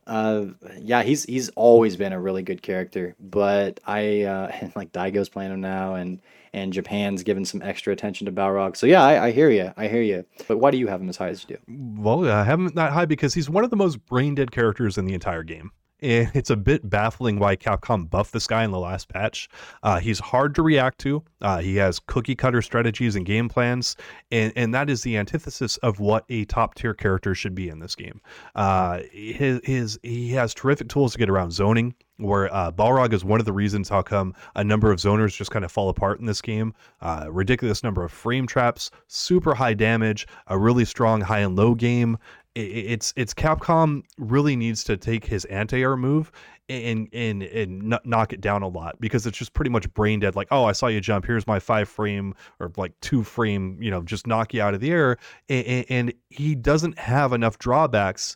[0.07, 0.45] Uh,
[0.79, 3.15] yeah, he's he's always been a really good character.
[3.19, 6.19] But I uh, like Daigo's playing him now, and
[6.53, 8.75] and Japan's given some extra attention to Balrog.
[8.75, 9.73] So yeah, I, I hear you.
[9.77, 10.25] I hear you.
[10.47, 12.01] But why do you have him as high as you do?
[12.01, 14.97] Well, I have him that high because he's one of the most brain dead characters
[14.97, 15.71] in the entire game.
[16.01, 19.49] And it's a bit baffling why Capcom buffed this guy in the last patch.
[19.83, 21.23] Uh, he's hard to react to.
[21.41, 23.95] Uh, he has cookie cutter strategies and game plans,
[24.31, 27.79] and, and that is the antithesis of what a top tier character should be in
[27.79, 28.21] this game.
[28.55, 31.95] Uh, his, his he has terrific tools to get around zoning.
[32.17, 35.51] Where uh, Balrog is one of the reasons how come a number of zoners just
[35.51, 36.73] kind of fall apart in this game.
[36.99, 41.73] Uh, ridiculous number of frame traps, super high damage, a really strong high and low
[41.73, 42.17] game,
[42.55, 46.31] it's it's Capcom really needs to take his anti-air move
[46.67, 50.35] and and and knock it down a lot because it's just pretty much brain dead
[50.35, 53.89] like oh i saw you jump here's my five frame or like two frame you
[53.89, 55.17] know just knock you out of the air
[55.49, 58.35] and, and he doesn't have enough drawbacks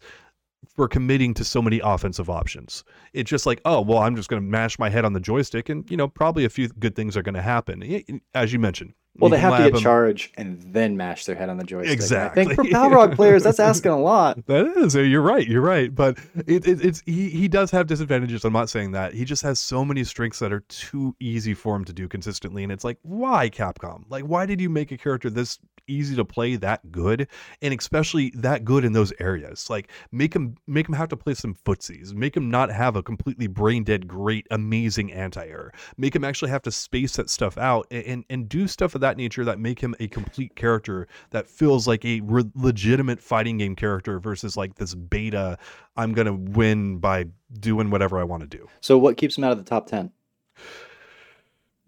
[0.67, 2.83] for committing to so many offensive options.
[3.13, 5.69] It's just like, oh, well, I'm just going to mash my head on the joystick,
[5.69, 8.93] and you know, probably a few good things are going to happen, as you mentioned.
[9.19, 9.81] Well, they have to get them.
[9.81, 11.93] charge and then mash their head on the joystick.
[11.93, 12.41] Exactly.
[12.41, 14.39] I think for Balrog players, that's asking a lot.
[14.47, 14.95] That is.
[14.95, 15.47] You're right.
[15.47, 15.93] You're right.
[15.93, 18.43] But it, it, it's he, he does have disadvantages.
[18.43, 19.13] I'm not saying that.
[19.13, 22.63] He just has so many strengths that are too easy for him to do consistently.
[22.63, 24.03] And it's like, why Capcom?
[24.09, 27.27] Like, why did you make a character this easy to play that good
[27.61, 31.33] and especially that good in those areas like make him make him have to play
[31.33, 36.23] some footsies make him not have a completely brain dead great amazing anti-air make him
[36.23, 39.59] actually have to space that stuff out and, and, and do stuff that nature that
[39.59, 44.57] make him a complete character that feels like a re- legitimate fighting game character versus
[44.57, 45.57] like this beta
[45.95, 47.25] i'm gonna win by
[47.59, 50.11] doing whatever i want to do so what keeps him out of the top 10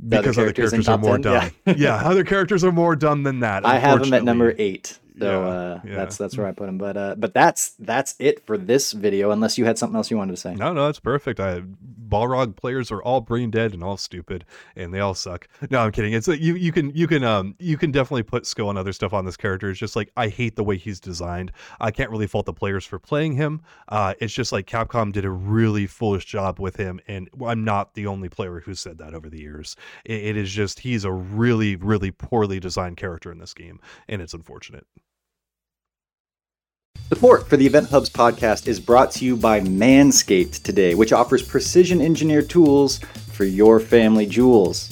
[0.07, 1.21] because other characters, other characters are more 10?
[1.21, 1.51] dumb.
[1.65, 1.73] Yeah.
[1.77, 2.07] yeah.
[2.07, 3.65] other characters are more dumb than that.
[3.65, 4.99] I have him at number eight.
[5.19, 5.95] So yeah, uh, yeah.
[5.95, 6.77] that's that's where I put him.
[6.77, 9.31] But uh, but that's that's it for this video.
[9.31, 10.55] Unless you had something else you wanted to say.
[10.55, 11.39] No, no, that's perfect.
[11.39, 11.63] I
[12.07, 14.45] Balrog players are all brain dead and all stupid,
[14.75, 15.47] and they all suck.
[15.69, 16.13] No, I'm kidding.
[16.13, 19.13] It's you you can you can um you can definitely put skill and other stuff
[19.13, 19.69] on this character.
[19.69, 21.51] It's just like I hate the way he's designed.
[21.79, 23.61] I can't really fault the players for playing him.
[23.89, 27.95] Uh, it's just like Capcom did a really foolish job with him, and I'm not
[27.95, 29.75] the only player who said that over the years.
[30.05, 34.21] it, it is just he's a really really poorly designed character in this game, and
[34.21, 34.85] it's unfortunate.
[37.09, 41.43] Support for the Event Hubs podcast is brought to you by Manscaped today, which offers
[41.43, 42.97] precision engineered tools
[43.31, 44.89] for your family jewels.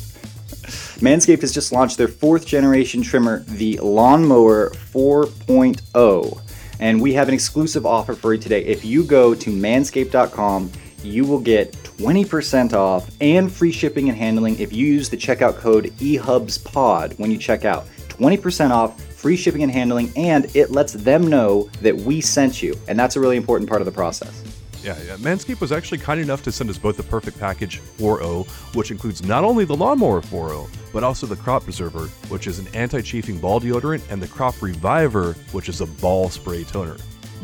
[1.01, 6.41] Manscaped has just launched their fourth generation trimmer, the Lawnmower 4.0.
[6.79, 8.63] And we have an exclusive offer for you today.
[8.63, 10.71] If you go to manscaped.com,
[11.03, 15.57] you will get 20% off and free shipping and handling if you use the checkout
[15.57, 17.87] code EHUBSPOD when you check out.
[18.09, 22.77] 20% off free shipping and handling, and it lets them know that we sent you.
[22.89, 24.43] And that's a really important part of the process.
[24.83, 28.45] Yeah, yeah, Manscaped was actually kind enough to send us both the perfect package 4.0,
[28.75, 32.67] which includes not only the Lawnmower 4.0, but also the Crop Preserver, which is an
[32.73, 36.97] anti chafing ball deodorant, and the Crop Reviver, which is a ball spray toner.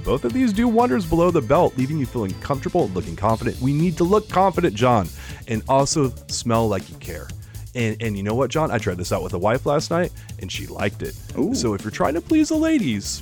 [0.04, 3.60] Both of these do wonders below the belt, leaving you feeling comfortable, and looking confident.
[3.62, 5.08] We need to look confident, John,
[5.48, 7.30] and also smell like you care.
[7.76, 8.72] And and you know what, John?
[8.72, 11.16] I tried this out with a wife last night, and she liked it.
[11.38, 11.54] Ooh.
[11.54, 13.22] So if you're trying to please the ladies,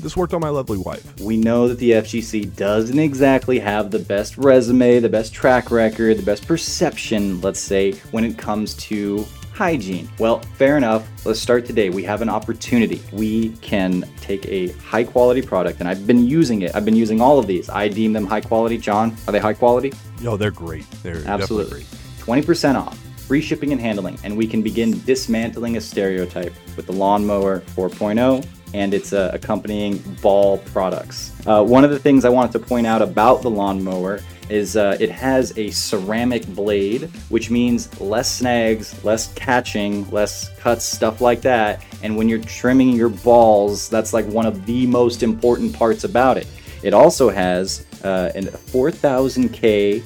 [0.00, 1.20] this worked on my lovely wife.
[1.20, 6.18] We know that the FGC doesn't exactly have the best resume, the best track record,
[6.18, 10.08] the best perception, let's say, when it comes to hygiene.
[10.18, 11.08] Well, fair enough.
[11.24, 11.88] Let's start today.
[11.90, 13.00] We have an opportunity.
[13.12, 16.74] We can take a high quality product, and I've been using it.
[16.74, 17.68] I've been using all of these.
[17.68, 18.78] I deem them high quality.
[18.78, 19.92] John, are they high quality?
[20.20, 20.90] No, they're great.
[21.02, 21.82] They're absolutely
[22.18, 26.92] 20% off free shipping and handling, and we can begin dismantling a stereotype with the
[26.92, 31.32] Lawnmower 4.0 and its uh, accompanying ball products.
[31.46, 34.96] Uh, one of the things I wanted to point out about the lawnmower is uh,
[35.00, 41.40] it has a ceramic blade, which means less snags, less catching, less cuts, stuff like
[41.42, 41.84] that.
[42.02, 46.36] And when you're trimming your balls, that's like one of the most important parts about
[46.36, 46.46] it.
[46.82, 50.02] It also has uh, a 4000K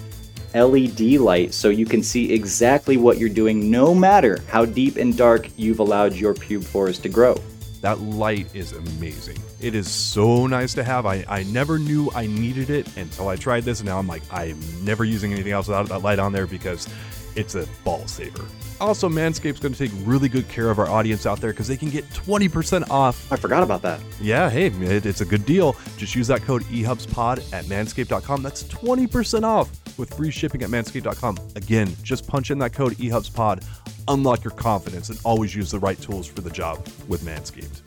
[0.57, 5.17] LED light so you can see exactly what you're doing no matter how deep and
[5.17, 7.35] dark you've allowed your pube forest to grow.
[7.83, 9.39] That light is amazing.
[9.61, 11.07] It is so nice to have.
[11.07, 14.23] I, I never knew I needed it until I tried this, and now I'm like,
[14.31, 16.89] I'm never using anything else without that light on there because
[17.37, 18.45] it's a ball saver.
[18.81, 21.77] Also, Manscaped's going to take really good care of our audience out there because they
[21.77, 23.31] can get 20% off.
[23.33, 24.01] I forgot about that.
[24.21, 25.77] Yeah, hey, it, it's a good deal.
[25.97, 28.43] Just use that code EHubsPod at manscaped.com.
[28.43, 31.39] That's 20% off with free shipping at manscaped.com.
[31.57, 33.65] Again, just punch in that code EHubsPod,
[34.09, 37.83] unlock your confidence, and always use the right tools for the job with Manscaped.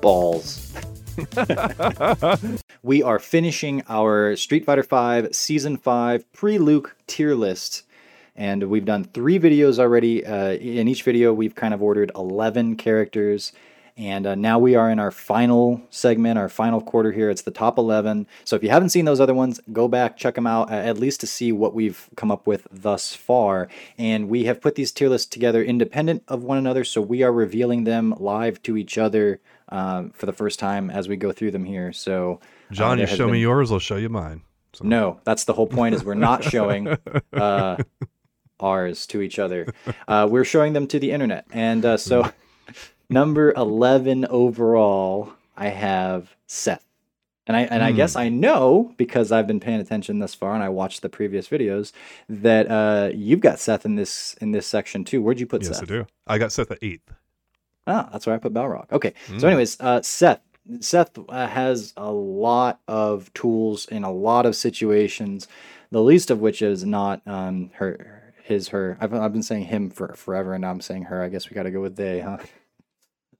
[0.00, 0.72] Balls.
[2.82, 7.82] we are finishing our Street Fighter V Season 5 pre Luke tier list
[8.34, 10.24] and we've done three videos already.
[10.24, 13.52] Uh, in each video, we've kind of ordered 11 characters.
[13.96, 17.28] And uh, now we are in our final segment, our final quarter here.
[17.28, 18.26] It's the top 11.
[18.44, 20.98] So if you haven't seen those other ones, go back, check them out, uh, at
[20.98, 23.68] least to see what we've come up with thus far.
[23.98, 26.84] And we have put these tier lists together independent of one another.
[26.84, 31.06] So we are revealing them live to each other um, for the first time as
[31.06, 31.92] we go through them here.
[31.92, 33.32] So, uh, John, you show been...
[33.32, 34.42] me yours, I'll show you mine.
[34.74, 34.86] So.
[34.86, 35.94] No, that's the whole point.
[35.94, 36.88] Is we're not showing
[37.34, 37.76] uh,
[38.62, 39.66] ours to each other.
[40.08, 41.44] Uh, we're showing them to the internet.
[41.52, 42.30] And uh, so,
[43.10, 46.84] number 11 overall, I have Seth.
[47.48, 47.96] And I and I Hmm.
[47.96, 51.48] guess I know because I've been paying attention thus far, and I watched the previous
[51.48, 51.90] videos
[52.28, 55.20] that uh, you've got Seth in this in this section too.
[55.20, 55.82] Where'd you put Yes, Seth?
[55.82, 56.06] I do.
[56.28, 57.12] I got Seth at eighth.
[57.88, 58.86] Ah, that's where I put Balrog.
[58.92, 59.12] Okay.
[59.26, 59.40] Mm.
[59.40, 60.40] So, anyways, uh, Seth.
[60.78, 65.48] Seth uh, has a lot of tools in a lot of situations.
[65.90, 68.96] The least of which is not um, her, his, her.
[69.00, 71.22] I've I've been saying him for forever, and now I'm saying her.
[71.22, 72.38] I guess we got to go with they, huh?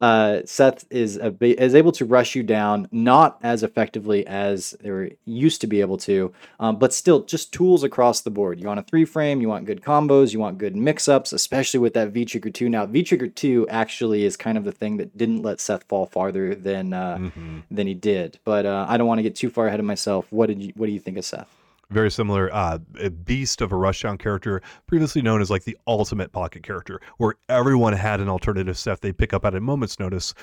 [0.01, 1.33] Uh, Seth is a,
[1.63, 5.81] is able to rush you down, not as effectively as they were used to be
[5.81, 8.59] able to, um, but still just tools across the board.
[8.59, 11.79] You want a three frame, you want good combos, you want good mix ups, especially
[11.79, 12.69] with that V Trigger 2.
[12.69, 16.07] Now, V Trigger 2 actually is kind of the thing that didn't let Seth fall
[16.07, 17.63] farther than uh, Mhm.
[17.71, 18.41] than he did.
[18.45, 20.27] But uh, I don't want to get too far ahead of myself.
[20.31, 21.47] What did you What do you think of Seth?
[21.93, 26.33] Very similar, uh, a beast of a rushdown character, previously known as like the ultimate
[26.33, 30.35] pocket character, where everyone had an alternative Seth they pick up at a moment's notice.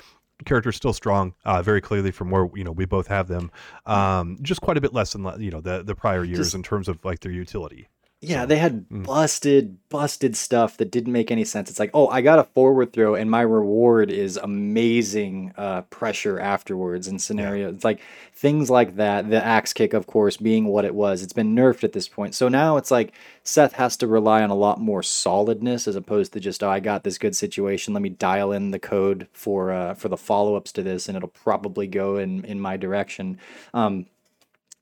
[0.46, 3.50] Character still strong, uh, very clearly from where you know we both have them.
[3.84, 6.62] Um, just quite a bit less than you know the the prior years Just- in
[6.62, 7.88] terms of like their utility.
[8.22, 9.06] Yeah, they had mm.
[9.06, 11.70] busted, busted stuff that didn't make any sense.
[11.70, 16.38] It's like, oh, I got a forward throw, and my reward is amazing uh, pressure
[16.38, 17.70] afterwards and scenario.
[17.70, 18.02] It's like
[18.34, 19.30] things like that.
[19.30, 21.22] The axe kick, of course, being what it was.
[21.22, 22.34] It's been nerfed at this point.
[22.34, 26.34] So now it's like Seth has to rely on a lot more solidness as opposed
[26.34, 27.94] to just, oh, I got this good situation.
[27.94, 31.16] Let me dial in the code for uh, for the follow ups to this, and
[31.16, 33.38] it'll probably go in in my direction.
[33.72, 34.04] Um,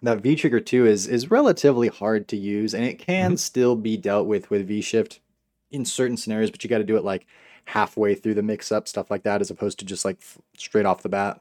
[0.03, 3.97] that V trigger 2 is is relatively hard to use and it can still be
[3.97, 5.21] dealt with with V shift
[5.71, 7.27] in certain scenarios, but you got to do it like
[7.67, 10.19] halfway through the mix up stuff like that as opposed to just like
[10.57, 11.41] straight off the bat.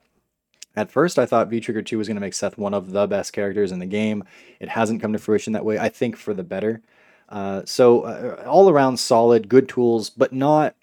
[0.76, 3.08] At first, I thought V Trigger 2 was going to make Seth one of the
[3.08, 4.24] best characters in the game.
[4.60, 6.84] It hasn't come to fruition that way, I think, for the better.
[7.30, 10.76] Uh, so, uh, all around solid, good tools, but not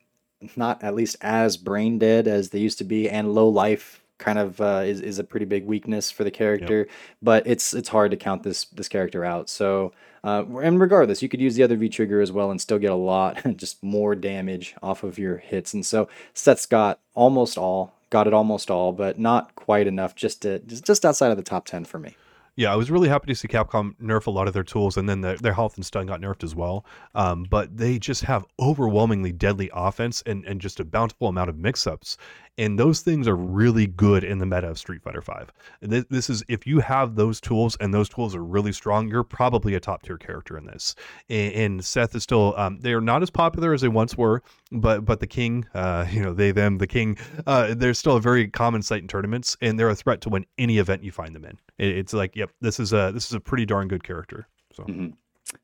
[0.56, 4.38] not at least as brain dead as they used to be, and low life kind
[4.38, 6.86] of uh, is, is a pretty big weakness for the character.
[7.22, 9.48] But it's it's hard to count this this character out.
[9.48, 9.92] So,
[10.22, 12.90] uh, and regardless, you could use the other V trigger as well and still get
[12.90, 15.74] a lot, just more damage off of your hits.
[15.74, 20.42] And so Seth's got almost all, got it almost all, but not quite enough just
[20.42, 22.16] to just, just outside of the top ten for me.
[22.56, 25.08] Yeah, I was really happy to see Capcom nerf a lot of their tools, and
[25.08, 26.86] then their, their health and stun got nerfed as well.
[27.16, 31.58] Um, but they just have overwhelmingly deadly offense and, and just a bountiful amount of
[31.58, 32.16] mix-ups,
[32.56, 35.52] and those things are really good in the meta of Street Fighter Five.
[35.80, 39.24] This, this is if you have those tools and those tools are really strong, you're
[39.24, 40.94] probably a top tier character in this.
[41.28, 44.42] And, and Seth is still um, they are not as popular as they once were,
[44.70, 48.20] but but the king, uh, you know they them the king, uh, they're still a
[48.20, 51.34] very common sight in tournaments, and they're a threat to win any event you find
[51.34, 51.58] them in.
[51.78, 54.46] It, it's like, yep, this is a this is a pretty darn good character.
[54.72, 55.14] So Mhm.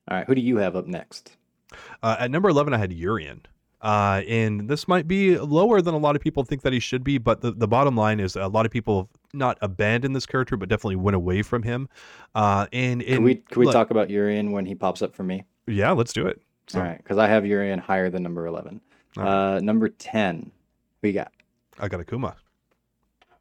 [0.08, 1.36] All right, who do you have up next?
[2.02, 3.42] uh, at number eleven, I had Urian.
[3.82, 7.02] Uh, and this might be lower than a lot of people think that he should
[7.02, 10.54] be, but the, the bottom line is a lot of people not abandon this character,
[10.58, 11.88] but definitely went away from him.
[12.34, 15.22] Uh, and, Can we can we look- talk about Urian when he pops up for
[15.22, 15.44] me?
[15.66, 16.42] Yeah, let's do it.
[16.66, 18.82] So, All right, because I have Urian higher than number eleven.
[19.16, 19.26] Right.
[19.56, 20.50] Uh, number ten,
[21.00, 21.32] we got?
[21.78, 22.34] I got Akuma.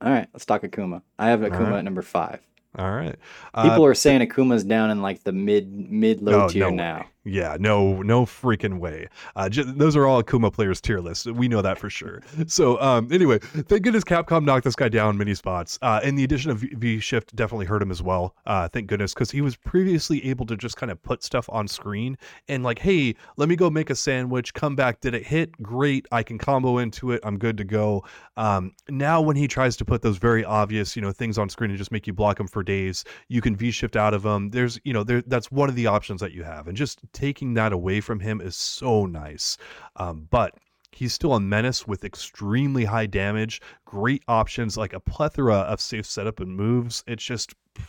[0.02, 1.02] All right, let's talk Akuma.
[1.20, 1.80] I have Akuma right.
[1.80, 2.40] at number five.
[2.78, 3.15] All right.
[3.61, 6.70] People Uh, are saying Akuma's down in like the mid mid low no, tier no
[6.70, 6.97] now.
[6.99, 7.07] way.
[7.30, 9.08] Yeah, no, no freaking way.
[9.36, 11.26] Uh, j- those are all Akuma players tier lists.
[11.26, 12.22] We know that for sure.
[12.48, 15.78] So, um, anyway, thank goodness Capcom knocked this guy down many spots.
[15.82, 18.36] Uh, and the addition of V- Shift definitely hurt him as well.
[18.46, 21.68] Uh, thank goodness, because he was previously able to just kind of put stuff on
[21.68, 22.18] screen
[22.48, 24.54] and like, hey, let me go make a sandwich.
[24.54, 25.02] Come back.
[25.02, 25.52] Did it hit?
[25.62, 26.08] Great.
[26.12, 27.20] I can combo into it.
[27.24, 28.04] I'm good to go.
[28.38, 31.70] Um, now when he tries to put those very obvious, you know, things on screen
[31.70, 34.50] and just make you block him for days, you can V shift out of them.
[34.50, 37.53] There's, you know, there that's one of the options that you have, and just taking
[37.55, 39.57] that away from him is so nice.
[39.97, 40.55] Um, but
[40.91, 46.05] he's still a menace with extremely high damage, great options, like a plethora of safe
[46.05, 47.03] setup and moves.
[47.07, 47.53] It's just.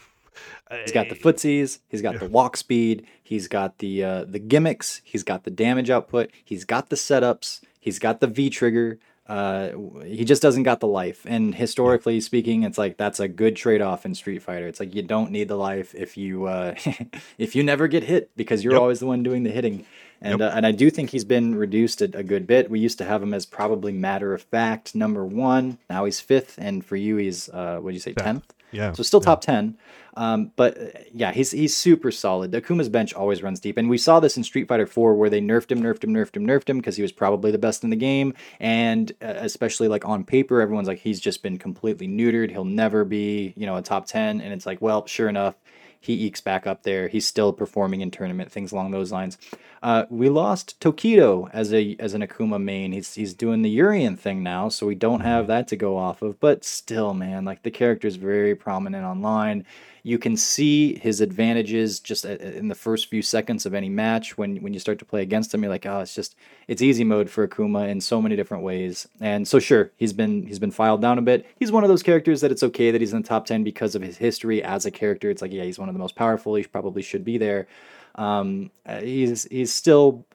[0.70, 1.80] He's got the footsies.
[1.88, 3.06] He's got the walk speed.
[3.22, 5.02] He's got the uh, the gimmicks.
[5.04, 6.30] He's got the damage output.
[6.44, 7.60] He's got the setups.
[7.80, 9.00] He's got the V trigger.
[9.30, 11.24] Uh, he just doesn't got the life.
[11.24, 14.66] And historically speaking, it's like that's a good trade off in Street Fighter.
[14.66, 16.74] It's like you don't need the life if you uh,
[17.38, 18.80] if you never get hit because you're Yep.
[18.82, 19.86] always the one doing the hitting.
[20.20, 20.52] And Yep.
[20.52, 22.68] uh, and I do think he's been reduced a, a good bit.
[22.70, 25.78] We used to have him as probably matter of fact number one.
[25.88, 28.52] Now he's fifth, and for you he's uh, what do you say Tenth.
[28.72, 28.92] Yeah.
[28.92, 29.26] So still yeah.
[29.26, 29.76] top ten,
[30.14, 32.52] um, but uh, yeah, he's he's super solid.
[32.52, 35.40] Akuma's bench always runs deep, and we saw this in Street Fighter Four where they
[35.40, 37.90] nerfed him, nerfed him, nerfed him, nerfed him because he was probably the best in
[37.90, 42.50] the game, and uh, especially like on paper, everyone's like he's just been completely neutered.
[42.50, 45.54] He'll never be you know a top ten, and it's like well, sure enough,
[46.00, 47.08] he ekes back up there.
[47.08, 49.36] He's still performing in tournament, things along those lines.
[49.82, 52.92] Uh, we lost Tokido as a as an Akuma main.
[52.92, 56.22] He's he's doing the Urian thing now, so we don't have that to go off
[56.22, 56.40] of.
[56.40, 59.64] But still, man, like the character is very prominent online.
[60.02, 64.56] You can see his advantages just in the first few seconds of any match when
[64.62, 65.62] when you start to play against him.
[65.62, 66.36] You're like, oh, it's just
[66.68, 69.08] it's easy mode for Akuma in so many different ways.
[69.20, 71.46] And so sure, he's been he's been filed down a bit.
[71.56, 73.94] He's one of those characters that it's okay that he's in the top ten because
[73.94, 75.30] of his history as a character.
[75.30, 76.54] It's like, yeah, he's one of the most powerful.
[76.54, 77.68] He probably should be there.
[78.14, 80.26] Um, uh, he's he's still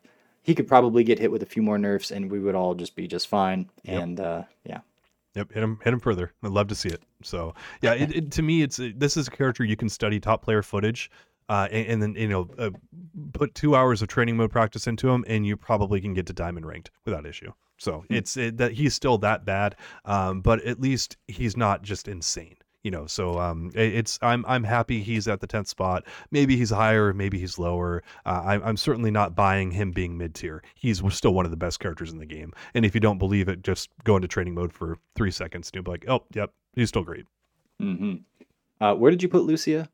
[0.43, 2.95] he could probably get hit with a few more nerfs and we would all just
[2.95, 3.67] be just fine.
[3.83, 4.03] Yep.
[4.03, 4.81] And uh, yeah.
[5.35, 6.31] Yep, hit him, hit him further.
[6.43, 7.03] I'd love to see it.
[7.21, 10.41] So, yeah, it, it, to me, it's this is a character you can study top
[10.41, 11.11] player footage,
[11.49, 12.69] uh, and, and, then you know, uh,
[13.33, 16.33] put two hours of training mode practice into him, and you probably can get to
[16.33, 17.51] diamond ranked without issue.
[17.77, 18.13] So hmm.
[18.13, 19.75] it's it, that he's still that bad,
[20.05, 22.55] um, but at least he's not just insane
[22.85, 26.05] you know so um it's i'm i'm happy he's at the 10th spot.
[26.29, 28.03] Maybe he's higher maybe he's lower.
[28.27, 30.61] Uh, I'm, I'm certainly not buying him being mid-tier.
[30.75, 32.53] He's still one of the best characters in the game.
[32.75, 35.75] And if you don't believe it just go into training mode for three seconds and
[35.75, 37.25] you'll be like oh yep he's still great.
[37.81, 38.15] Mm-hmm.
[38.79, 39.89] uh, where did you put lucia?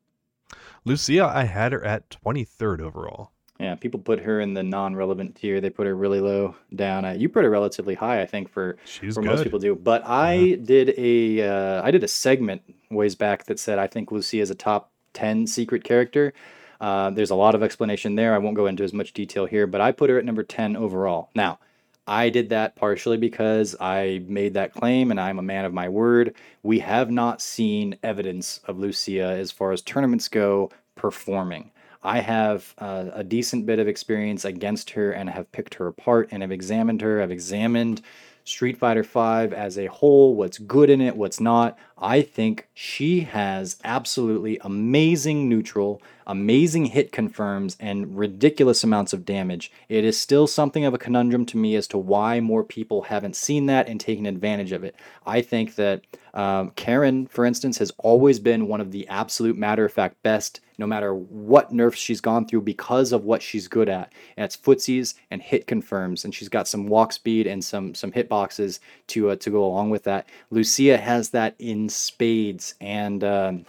[0.84, 3.31] Lucia i had her at 23rd overall
[3.62, 5.60] yeah, people put her in the non-relevant tier.
[5.60, 7.04] They put her really low down.
[7.04, 9.76] Uh, you put her relatively high, I think, for She's for most people do.
[9.76, 10.56] But I yeah.
[10.56, 14.50] did a uh, I did a segment ways back that said I think Lucia is
[14.50, 16.32] a top ten secret character.
[16.80, 18.34] Uh, there's a lot of explanation there.
[18.34, 20.74] I won't go into as much detail here, but I put her at number ten
[20.74, 21.30] overall.
[21.36, 21.60] Now,
[22.04, 25.88] I did that partially because I made that claim and I'm a man of my
[25.88, 26.34] word.
[26.64, 31.70] We have not seen evidence of Lucia as far as tournaments go performing.
[32.02, 36.28] I have uh, a decent bit of experience against her and have picked her apart
[36.32, 37.22] and have examined her.
[37.22, 38.02] I've examined
[38.44, 41.78] Street Fighter V as a whole, what's good in it, what's not.
[41.96, 49.70] I think she has absolutely amazing neutral, amazing hit confirms, and ridiculous amounts of damage.
[49.88, 53.36] It is still something of a conundrum to me as to why more people haven't
[53.36, 54.96] seen that and taken advantage of it.
[55.24, 56.02] I think that
[56.34, 60.60] um, Karin, for instance, has always been one of the absolute matter of fact best,
[60.82, 64.12] no matter what nerfs she's gone through, because of what she's good at.
[64.36, 68.10] And it's footsies and hit confirms, and she's got some walk speed and some some
[68.10, 70.28] hit boxes to uh, to go along with that.
[70.50, 73.64] Lucia has that in spades, and um,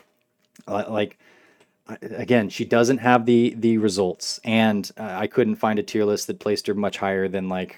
[0.68, 1.20] like
[2.02, 6.26] again, she doesn't have the the results, and uh, I couldn't find a tier list
[6.26, 7.78] that placed her much higher than like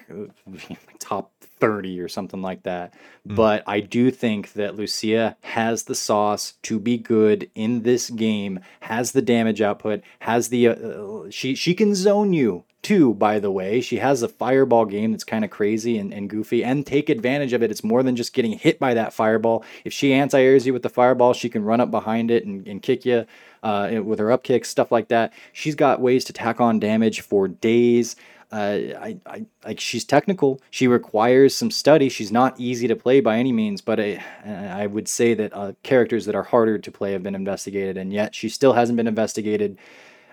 [0.98, 2.94] top 30 or something like that.
[3.26, 3.36] Mm.
[3.36, 8.60] But I do think that Lucia has the sauce to be good in this game,
[8.80, 13.50] has the damage output, has the uh, she she can zone you too, by the
[13.50, 13.80] way.
[13.80, 17.52] She has a fireball game that's kind of crazy and, and goofy and take advantage
[17.52, 17.72] of it.
[17.72, 19.64] It's more than just getting hit by that fireball.
[19.84, 22.64] If she anti airs you with the fireball, she can run up behind it and,
[22.68, 23.26] and kick you
[23.64, 25.32] uh, with her up kicks, stuff like that.
[25.52, 28.14] She's got ways to tack on damage for days.
[28.52, 30.60] Uh, I, I like she's technical.
[30.70, 32.08] She requires some study.
[32.08, 35.72] She's not easy to play by any means, but I, I would say that uh,
[35.82, 39.08] characters that are harder to play have been investigated, and yet she still hasn't been
[39.08, 39.78] investigated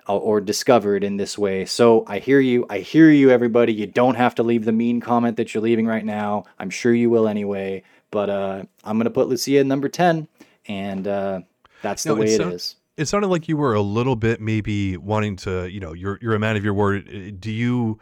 [0.08, 1.66] uh, or discovered in this way.
[1.66, 2.66] So I hear you.
[2.70, 3.74] I hear you, everybody.
[3.74, 6.46] You don't have to leave the mean comment that you're leaving right now.
[6.60, 7.84] I'm sure you will anyway.
[8.12, 10.28] But uh, I'm gonna put Lucia in number ten,
[10.68, 11.42] and uh,
[11.82, 14.40] that's the no, way it so- is it sounded like you were a little bit
[14.40, 17.08] maybe wanting to, you know, you're you're a man of your word.
[17.08, 18.00] Uh, do you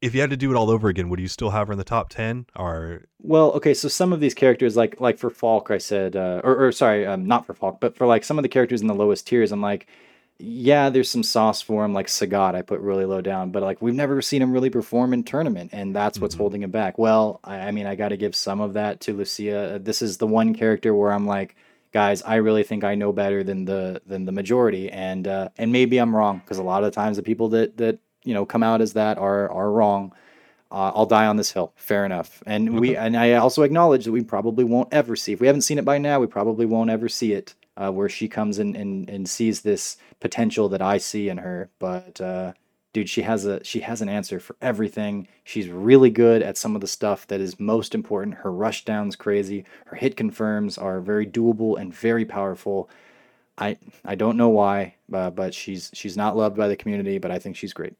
[0.00, 1.78] if you had to do it all over again, would you still have her in
[1.78, 5.70] the top 10 or Well, okay, so some of these characters like like for Falke
[5.70, 8.42] I said uh, or, or sorry, um, not for Falke, but for like some of
[8.42, 9.86] the characters in the lowest tiers I'm like
[10.42, 13.82] yeah, there's some sauce for him, like Sagat, I put really low down, but like
[13.82, 16.42] we've never seen him really perform in tournament, and that's what's mm-hmm.
[16.42, 16.98] holding him back.
[16.98, 19.78] Well, I, I mean, I got to give some of that to Lucia.
[19.82, 21.56] This is the one character where I'm like,
[21.92, 25.72] guys, I really think I know better than the than the majority, and uh, and
[25.72, 28.46] maybe I'm wrong because a lot of the times the people that that you know
[28.46, 30.12] come out as that are are wrong.
[30.72, 31.72] Uh, I'll die on this hill.
[31.74, 32.44] Fair enough.
[32.46, 35.32] And we and I also acknowledge that we probably won't ever see.
[35.32, 37.54] If we haven't seen it by now, we probably won't ever see it.
[37.76, 41.70] Uh, where she comes in and, and sees this potential that I see in her.
[41.78, 42.52] But uh,
[42.92, 45.28] dude, she has a she has an answer for everything.
[45.44, 48.36] She's really good at some of the stuff that is most important.
[48.36, 49.64] Her rush down's crazy.
[49.86, 52.90] Her hit confirms are very doable and very powerful.
[53.58, 57.30] I I don't know why, uh, but she's she's not loved by the community, but
[57.30, 57.96] I think she's great.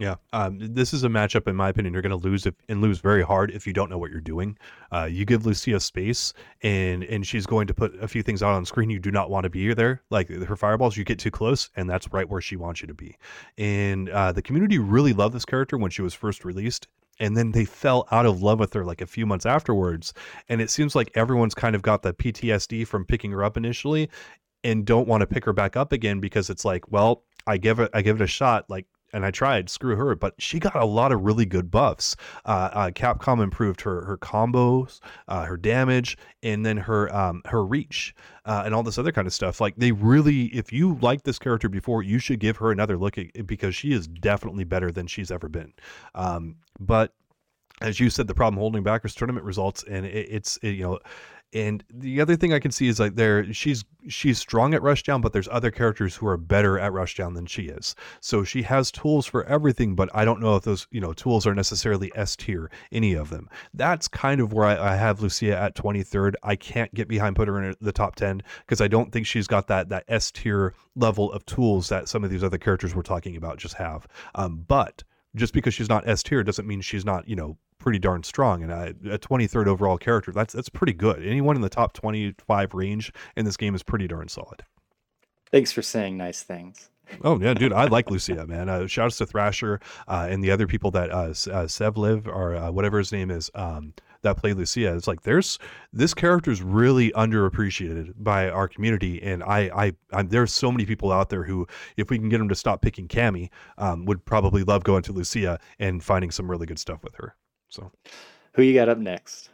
[0.00, 2.80] Yeah, um, this is a matchup, in my opinion, you're going to lose if, and
[2.80, 4.58] lose very hard if you don't know what you're doing.
[4.90, 6.32] Uh, you give Lucia space,
[6.62, 9.30] and and she's going to put a few things out on screen you do not
[9.30, 10.96] want to be there, like her fireballs.
[10.96, 13.16] You get too close, and that's right where she wants you to be.
[13.56, 16.88] And uh, the community really loved this character when she was first released,
[17.20, 20.12] and then they fell out of love with her like a few months afterwards.
[20.48, 24.10] And it seems like everyone's kind of got the PTSD from picking her up initially,
[24.64, 27.78] and don't want to pick her back up again because it's like, well, I give
[27.78, 28.68] it I give it a shot.
[28.68, 32.16] Like and I tried, screw her, but she got a lot of really good buffs.
[32.44, 37.64] Uh, uh, Capcom improved her her combos, uh, her damage, and then her um, her
[37.64, 39.60] reach, uh, and all this other kind of stuff.
[39.60, 43.16] Like they really, if you liked this character before, you should give her another look
[43.16, 45.72] at, because she is definitely better than she's ever been.
[46.14, 47.14] Um, but
[47.80, 50.82] as you said, the problem holding back is tournament results, and it, it's it, you
[50.82, 50.98] know
[51.54, 55.22] and the other thing I can see is like there she's she's strong at rushdown,
[55.22, 57.94] but there's other characters who are better at rushdown than she is.
[58.20, 61.46] So she has tools for everything, but I don't know if those you know tools
[61.46, 63.48] are necessarily S tier, any of them.
[63.72, 66.34] That's kind of where I, I have Lucia at 23rd.
[66.42, 69.46] I can't get behind put her in the top 10 because I don't think she's
[69.46, 73.02] got that that S tier level of tools that some of these other characters we're
[73.02, 74.08] talking about just have.
[74.34, 75.04] Um, but
[75.36, 78.62] just because she's not S tier doesn't mean she's not, you know, pretty darn strong
[78.62, 81.22] and a, a 23rd overall character that's that's pretty good.
[81.22, 84.62] Anyone in the top 25 range in this game is pretty darn solid.
[85.52, 86.88] Thanks for saying nice things.
[87.22, 88.70] Oh yeah dude i like lucia man.
[88.70, 92.70] Uh, shouts to thrasher uh, and the other people that uh, uh sevliv or uh,
[92.70, 94.96] whatever his name is um, that play lucia.
[94.96, 95.58] It's like there's
[95.92, 100.86] this character is really underappreciated by our community and I, I i there's so many
[100.86, 101.66] people out there who
[101.98, 105.12] if we can get them to stop picking Cammy, um, would probably love going to
[105.12, 107.36] lucia and finding some really good stuff with her
[107.74, 107.90] so,
[108.52, 109.50] who you got up next?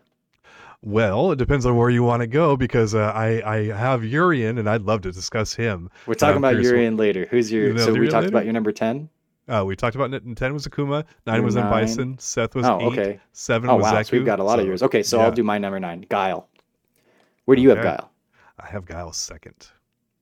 [0.83, 4.59] Well, it depends on where you want to go because uh, I I have Urian
[4.59, 5.91] and I'd love to discuss him.
[6.07, 7.03] We're talking about Urian what...
[7.03, 7.27] later.
[7.31, 7.77] Who's your?
[7.79, 8.29] so we talked later?
[8.29, 9.09] about your number ten.
[9.49, 12.81] Uh, we talked about ten was Akuma, nine number was then Bison, Seth was oh,
[12.81, 13.21] eight, okay.
[13.33, 13.95] seven oh, was wow.
[13.95, 14.07] Zeku.
[14.07, 14.83] So we've got a lot so, of yours.
[14.83, 15.25] Okay, so yeah.
[15.25, 16.49] I'll do my number nine, Guile.
[17.47, 17.81] Where do you okay.
[17.81, 18.13] have Guile?
[18.59, 19.71] I have Guile second.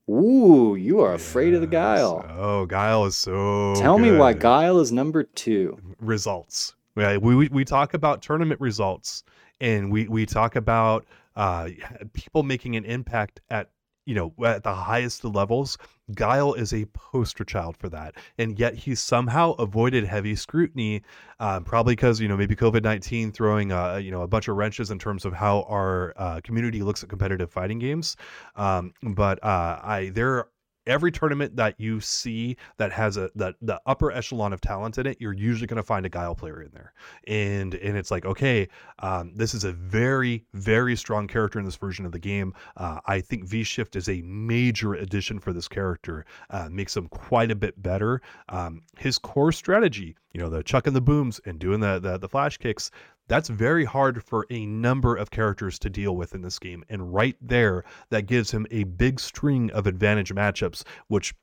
[0.09, 2.25] Ooh, you are afraid of the Guile.
[2.31, 3.75] Oh, Guile is so.
[3.77, 4.13] Tell good.
[4.13, 5.79] me why Guile is number two.
[6.01, 6.75] Results.
[6.99, 9.23] We, we, we talk about tournament results
[9.61, 11.69] and we, we talk about uh,
[12.13, 13.71] people making an impact at
[14.05, 15.77] you know at the highest levels.
[16.15, 21.03] Guile is a poster child for that and yet he somehow avoided heavy scrutiny
[21.41, 24.91] um, probably because you know maybe covid-19 throwing uh, you know a bunch of wrenches
[24.91, 28.17] in terms of how our uh, community looks at competitive fighting games.
[28.57, 30.49] Um, but uh, i there
[30.89, 35.07] every tournament that you see that has a that the upper echelon of talent in
[35.07, 36.93] it, you're usually going to find a guile player in there,
[37.29, 38.67] and and it's like okay,
[39.01, 42.55] um, this is a very very strong character in this version of the game.
[42.77, 47.09] Uh, I think V Shift is a major addition for this character, uh, makes him
[47.09, 48.21] quite a bit better.
[48.49, 52.29] Um, his core strategy, you know, the chucking the booms and doing the the, the
[52.29, 52.91] flash kicks,
[53.29, 56.85] that's very hard for a number of characters to deal with in this game.
[56.89, 61.35] And right there, that gives him a big string of advantage matchups, which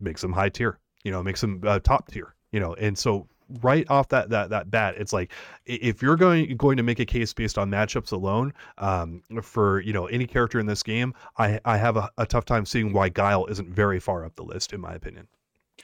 [0.00, 2.74] makes him high tier, you know, makes him uh, top tier, you know.
[2.74, 3.28] And so
[3.60, 5.32] right off that that that bat, it's like
[5.66, 9.92] if you're going going to make a case based on matchups alone, um, for you
[9.92, 13.08] know any character in this game, I I have a, a tough time seeing why
[13.08, 15.28] Guile isn't very far up the list in my opinion.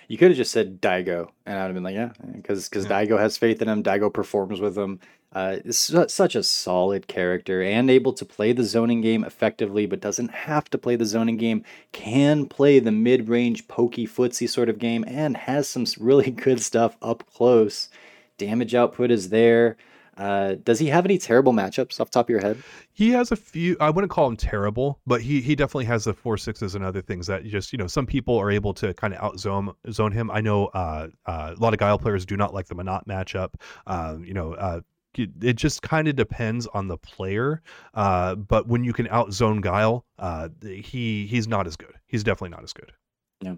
[0.07, 3.05] You could have just said Daigo, and I'd have been like, yeah, because because yeah.
[3.05, 3.82] Daigo has faith in him.
[3.82, 5.01] Daigo performs with him.
[5.30, 10.30] Uh, such a solid character and able to play the zoning game effectively, but doesn't
[10.30, 11.62] have to play the zoning game.
[11.92, 16.96] Can play the mid-range pokey footsie sort of game, and has some really good stuff
[17.03, 17.90] up close.
[18.38, 19.76] Damage output is there.
[20.19, 22.61] Uh, does he have any terrible matchups off top of your head?
[22.93, 23.77] He has a few.
[23.81, 27.01] I wouldn't call him terrible, but he he definitely has the four sixes and other
[27.01, 30.31] things that just you know some people are able to kind of outzone zone him.
[30.31, 33.51] I know uh, uh, a lot of Guile players do not like the Menat matchup.
[33.87, 34.55] Um, you know.
[34.55, 34.81] Uh,
[35.16, 37.61] it just kind of depends on the player,
[37.95, 41.95] uh, but when you can outzone Guile, uh, he he's not as good.
[42.07, 42.93] He's definitely not as good.
[43.41, 43.55] Yeah,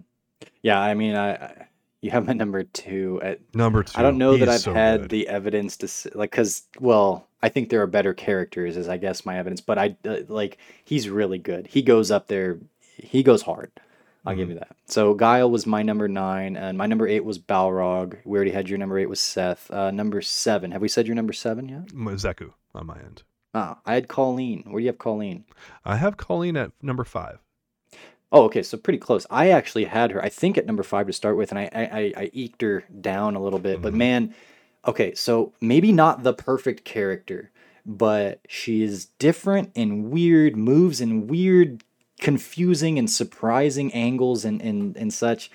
[0.63, 0.79] yeah.
[0.79, 1.67] I mean, I
[2.01, 3.97] you have my number two at number two.
[3.97, 5.09] I don't know that I've so had good.
[5.09, 9.25] the evidence to like because well, I think there are better characters, as I guess
[9.25, 9.61] my evidence.
[9.61, 11.67] But I uh, like he's really good.
[11.67, 12.57] He goes up there.
[12.97, 13.71] He goes hard.
[14.25, 14.39] I'll mm-hmm.
[14.39, 14.75] give you that.
[14.85, 18.17] So Guile was my number nine, and my number eight was Balrog.
[18.25, 19.69] We already had your number eight was Seth.
[19.71, 20.71] Uh, number seven.
[20.71, 21.87] Have we said your number seven yet?
[21.87, 23.23] Zeku on my end.
[23.53, 24.65] Ah, I had Kolin.
[24.65, 25.43] Where do you have Kolin?
[25.83, 27.39] I have Kolin at number five.
[28.31, 29.25] Oh, okay, so pretty close.
[29.29, 32.13] I actually had her, I think, at number five to start with, and I I,
[32.23, 33.75] I eked her down a little bit.
[33.75, 33.83] Mm-hmm.
[33.83, 34.33] But man,
[34.87, 37.51] okay, so maybe not the perfect character,
[37.85, 41.83] but she is different and weird, moves in weird,
[42.19, 45.51] confusing and surprising angles and and, and such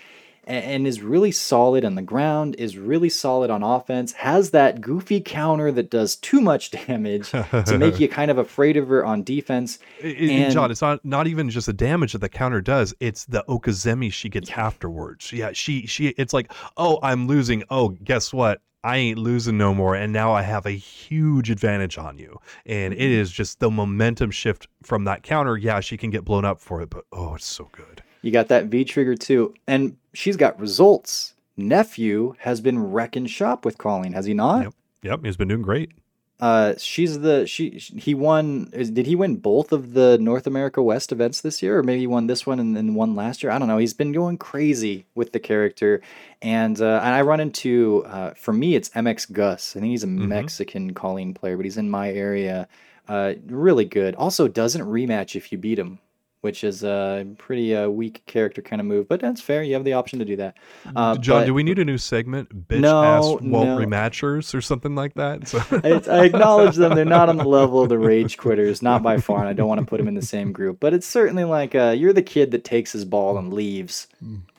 [0.47, 5.21] and is really solid on the ground, is really solid on offense, has that goofy
[5.21, 9.23] counter that does too much damage to make you kind of afraid of her on
[9.23, 9.79] defense.
[10.03, 13.45] and, John, it's not not even just the damage that the counter does; it's the
[13.49, 15.33] okizeme she gets afterwards.
[15.33, 17.65] Yeah, she she it's like, oh, I'm losing.
[17.71, 18.61] Oh, guess what?
[18.85, 19.97] I ain't losing no more.
[19.97, 22.39] And now I have a huge advantage on you.
[22.67, 23.25] And it Mm-hmm.
[23.33, 25.57] just the momentum shift from that counter.
[25.57, 28.05] Yeah, she can get blown up for it, but oh, it's so good.
[28.23, 31.35] You got that V trigger too, and she's got results.
[31.57, 34.63] Nephew has been wrecking shop with Kolin, has he not?
[34.65, 34.75] Yep.
[35.03, 35.93] Yep, he's been doing great.
[36.39, 38.69] Uh, she's the she he won.
[38.75, 42.01] Is, did he win both of the North America West events this year, or maybe
[42.01, 43.51] he won this one and then one last year?
[43.51, 43.79] I don't know.
[43.79, 46.03] He's been going crazy with the character,
[46.43, 49.77] and uh, and I run into uh, for me it's MX Gus.
[49.77, 50.29] I think he's a Mhm.
[50.29, 52.69] Mexican Kolin player, but he's in my area.
[53.09, 54.15] Uh, really good.
[54.17, 56.01] Also doesn't rematch if you beat him,
[56.43, 59.63] which is a pretty uh, weak character kind of move, but that's fair.
[59.63, 60.57] You have the option to do that.
[60.95, 62.69] Uh, John, but- do we need a new segment?
[62.69, 63.77] Bitch No, ass Walt no.
[63.79, 65.49] rematchers or something like that?
[65.49, 66.95] So I, I acknowledge them.
[66.95, 69.69] They're not on the level of the rage quitters, not by far, and I don't
[69.69, 70.79] want to put them in the same group.
[70.79, 74.07] But it's certainly like uh, you're the kid that takes his ball and leaves,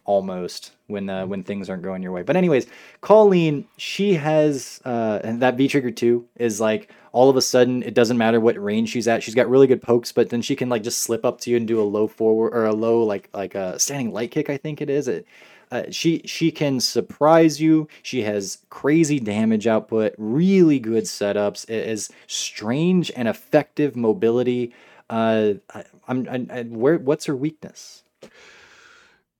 [0.05, 2.23] almost when uh, when things aren't going your way.
[2.23, 2.67] But anyways,
[3.01, 7.95] Kolin, she has uh, that V trigger two is like all of a sudden it
[7.95, 9.23] doesn't matter what range she's at.
[9.23, 11.57] She's got really good pokes, but then she can like just slip up to you
[11.57, 14.51] and do a low forward or a low like like a standing light kick.
[14.51, 15.25] I think it is it.
[15.71, 17.87] Uh, she she can surprise you.
[18.03, 21.67] She has crazy damage output, really good setups.
[21.67, 24.71] It is strange and effective mobility.
[25.09, 28.03] Uh, I, I, where what's her weakness?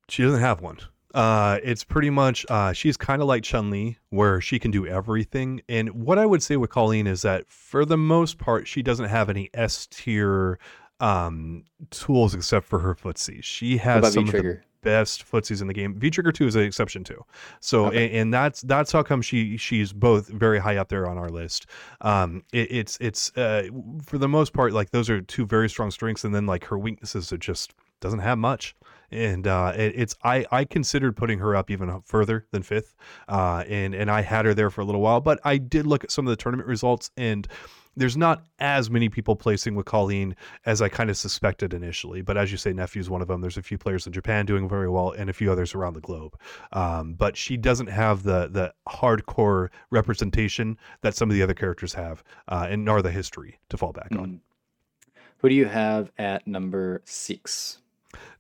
[0.10, 0.80] she doesn't have one.
[1.18, 4.86] Uh, it's pretty much uh, she's kind of like Chun Li, where she can do
[4.86, 5.62] everything.
[5.68, 9.08] And what I would say with Kolin is that for the most part, she doesn't
[9.10, 10.60] have any S tier
[11.00, 13.44] um, tools except for her footsie.
[13.44, 15.96] She has some V of the best footsies in the game.
[16.00, 17.24] V Trigger Two is an exception too.
[17.62, 18.06] So Okay.
[18.06, 21.30] and, and that's that's how come she she's both very high up there on our
[21.30, 21.66] list.
[22.02, 23.64] Um, it, it's it's uh,
[24.06, 26.78] for the most part like those are two very strong strengths, and then like her
[26.78, 28.76] weaknesses are just doesn't have much.
[29.12, 32.96] And uh, it, it's I I considered putting her up even further than fifth,
[33.28, 36.04] uh, and and I had her there for a little while, but I did look
[36.04, 37.48] at some of the tournament results and.
[38.00, 40.36] There's not as many people placing with Kolin
[40.68, 42.22] as I kind of suspected initially.
[42.22, 43.42] But as you say, Nephew's one of them.
[43.42, 46.02] There's a few players in Japan doing very well, and a few others around the
[46.02, 46.40] globe.
[46.74, 51.96] Um, but she doesn't have the the hardcore representation that some of the other characters
[51.96, 54.28] have, uh, and nor the history to fall back on.
[54.28, 54.40] Mm.
[55.40, 57.80] Who do you have at number six?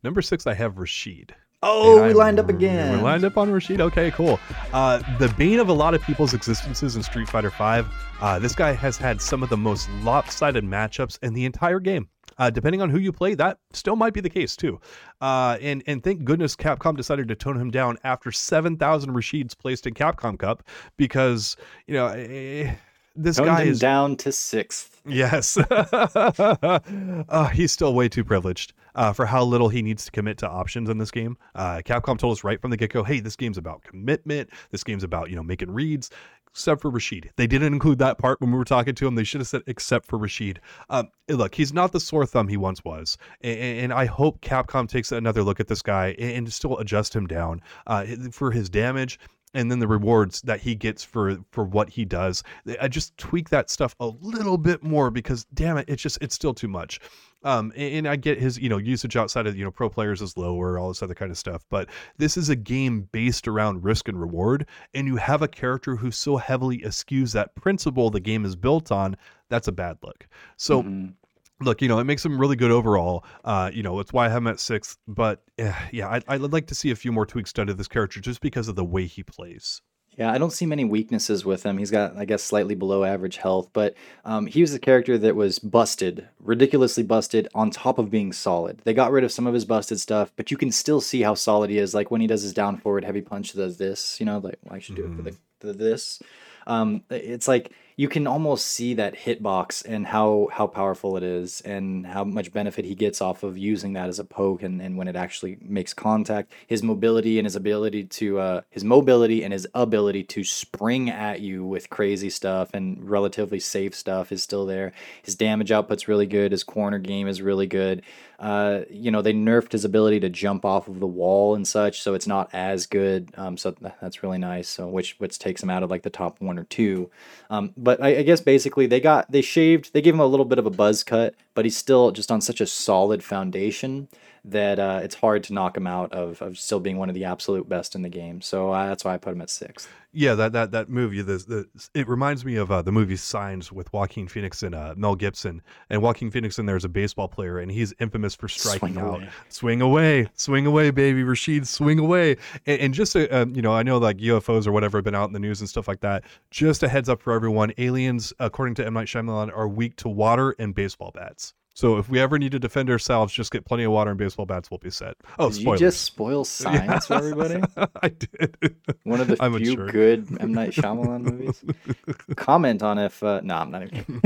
[0.03, 1.33] Number six, I have Rashid.
[1.63, 2.97] Oh, And we I'm- lined up again.
[2.97, 3.81] We lined up on Rashid.
[3.81, 4.39] Okay, cool.
[4.71, 7.87] Uh, the bane of a lot of people's existences in Street Fighter V.
[8.21, 12.07] Uh, this guy has had some of the most lopsided matchups in the entire game.
[12.39, 14.79] Uh, depending on who you play, that still might be the case too.
[15.21, 19.57] Uh, and and thank goodness Capcom decided to tone him down after seven thousand Rashids
[19.57, 20.61] placed in Capcom Cup
[20.97, 21.57] because
[21.87, 22.75] you know eh,
[23.17, 25.01] this Toned guy is down to sixth.
[25.05, 25.57] Yes.
[25.69, 30.49] uh, he's still way too privileged uh, for how little he needs to commit to
[30.49, 31.37] options in this game.
[31.55, 34.49] Uh, Capcom told us right from the get go, hey, this game's about commitment.
[34.71, 36.09] This game's about, you know, making reads,
[36.49, 37.31] except for Rashid.
[37.35, 39.15] They didn't include that part when we were talking to him.
[39.15, 40.59] They should have said, except for Rashid.
[40.89, 43.17] Um, look, he's not the sore thumb he once was.
[43.41, 47.15] And, and I hope Capcom takes another look at this guy and, and still adjust
[47.15, 49.19] him down uh, for his damage
[49.53, 52.43] and then the rewards that he gets for for what he does.
[52.81, 56.35] I just tweak that stuff a little bit more because damn it it's just it's
[56.35, 56.99] still too much.
[57.43, 60.21] Um and, and i get his you know usage outside of you know pro players
[60.23, 61.87] is lower all this other kind of stuff but
[62.17, 66.09] this is a game based around risk and reward and you have a character who
[66.09, 69.15] so heavily eschews that principle the game is built on
[69.49, 70.27] that's a bad look.
[70.57, 71.13] So Mhm.
[71.61, 73.25] Look, you know, it makes him really good overall.
[73.43, 74.97] Uh, you know, it's why I have him at sixth.
[75.07, 77.87] But eh, yeah, I, I'd like to see a few more tweaks done to this
[77.87, 79.81] character just because of the way he plays.
[80.17, 81.77] Yeah, I don't see many weaknesses with him.
[81.77, 83.93] He's got, I guess, slightly below average health, but
[84.25, 88.81] um, he was a character that was busted, ridiculously busted, on top of being solid.
[88.83, 91.35] They got rid of some of his busted stuff, but you can still see how
[91.35, 91.93] solid he is.
[91.93, 94.73] Like when he does his down forward heavy punch, does this, you know, like well,
[94.73, 96.19] I should do it for the, the this.
[96.65, 101.61] Um, it's like you can almost see that hitbox and how how powerful it is
[101.61, 104.95] and how much benefit he gets off of using that as a poke and, and
[104.97, 106.51] when it actually makes contact.
[106.67, 111.39] His mobility and his ability to uh, his mobility and his ability to spring at
[111.39, 114.93] you with crazy stuff and relatively safe stuff is still there.
[115.23, 116.51] His damage output's really good.
[116.51, 118.03] His corner game is really good
[118.39, 122.01] uh, you know they nerfed his ability to jump off of the wall and such
[122.01, 125.63] so it's not as good um, so th- that's really nice so which which takes
[125.63, 127.09] him out of like the top one or two.
[127.49, 130.45] Um, but I, I guess basically they got they shaved they gave him a little
[130.45, 134.07] bit of a buzz cut but he's still just on such a solid foundation
[134.47, 137.25] that uh, it's hard to knock him out of, of still being one of the
[137.25, 138.41] absolute best in the game.
[138.41, 139.87] So uh, that's why I put him at six.
[140.13, 143.71] Yeah, that that that movie, the, the it reminds me of uh, the movie Signs
[143.71, 145.61] with Joaquin Phoenix and uh, Mel Gibson.
[145.89, 148.97] And Joaquin Phoenix in there is a baseball player, and he's infamous for striking Swing
[148.97, 149.29] out, away.
[149.49, 152.37] swing away, swing away, baby, Rashid, swing away.
[152.65, 155.13] And, and just a, uh, you know, I know like UFOs or whatever have been
[155.13, 156.23] out in the news and stuff like that.
[156.49, 160.09] Just a heads up for everyone: aliens, according to M Night Shyamalan, are weak to
[160.09, 161.53] water and baseball bats.
[161.77, 164.47] So if we ever need to defend ourselves, just get plenty of water and baseball
[164.47, 164.71] bats.
[164.71, 165.15] We'll be set.
[165.37, 167.61] Oh, Did you just spoil science for everybody?
[168.01, 168.75] I did.
[169.03, 171.63] One of the I'm few good M Night Shyamalan movies.
[172.35, 174.19] Comment on if uh, no, I'm not even.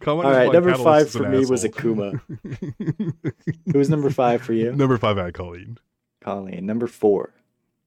[0.00, 2.20] Comment All right, number Catalyst five for me was Akuma.
[2.42, 3.76] Akuma.
[3.76, 4.72] was number five for you?
[4.72, 5.78] Number five, I had Kolin.
[6.20, 6.62] Kolin.
[6.62, 7.32] Number four.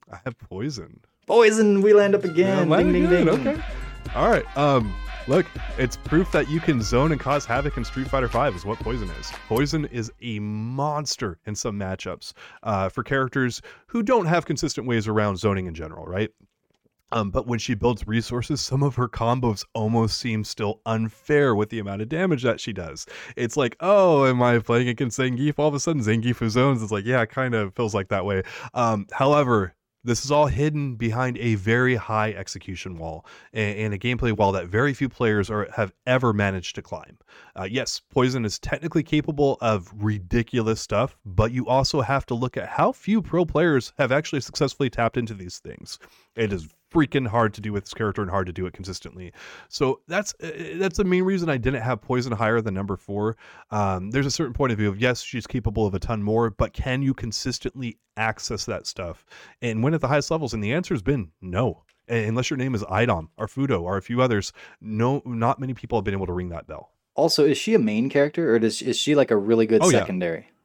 [0.09, 1.01] I have poison.
[1.27, 1.81] Poison.
[1.81, 2.69] We land up again.
[2.69, 3.27] Yeah, ding, ding, ding.
[3.27, 3.61] Okay.
[4.15, 4.57] All right.
[4.57, 4.93] Um,
[5.29, 5.45] look,
[5.77, 8.79] it's proof that you can zone and cause havoc in Street Fighter V is what
[8.79, 9.31] poison is.
[9.47, 15.07] Poison is a monster in some matchups uh, for characters who don't have consistent ways
[15.07, 16.31] around zoning in general, right?
[17.11, 21.69] Um, but when she builds resources, some of her combos almost seem still unfair with
[21.69, 23.05] the amount of damage that she does.
[23.35, 25.55] It's like, oh, am I playing against Zangief?
[25.57, 26.81] All of a sudden, Zangief who zones.
[26.81, 28.43] It's like, yeah, it kind of feels like that way.
[28.73, 33.97] Um, however, this is all hidden behind a very high execution wall and, and a
[33.97, 37.17] gameplay wall that very few players are have ever managed to climb.
[37.55, 42.57] Uh, yes, Poison is technically capable of ridiculous stuff, but you also have to look
[42.57, 45.99] at how few pro players have actually successfully tapped into these things.
[46.35, 49.31] It is freaking hard to do with this character and hard to do it consistently.
[49.67, 53.37] So that's uh, that's the main reason I didn't have Poison higher than number four.
[53.71, 56.49] Um, there's a certain point of view of yes, she's capable of a ton more,
[56.49, 59.25] but can you consistently access that stuff
[59.61, 60.53] and win at the highest levels?
[60.53, 61.83] And the answer has been no.
[62.07, 65.99] Unless your name is Idom or Fudo or a few others, no, not many people
[65.99, 66.91] have been able to ring that bell.
[67.13, 69.89] Also, is she a main character or does, is she like a really good Oh,
[69.89, 70.05] yeah.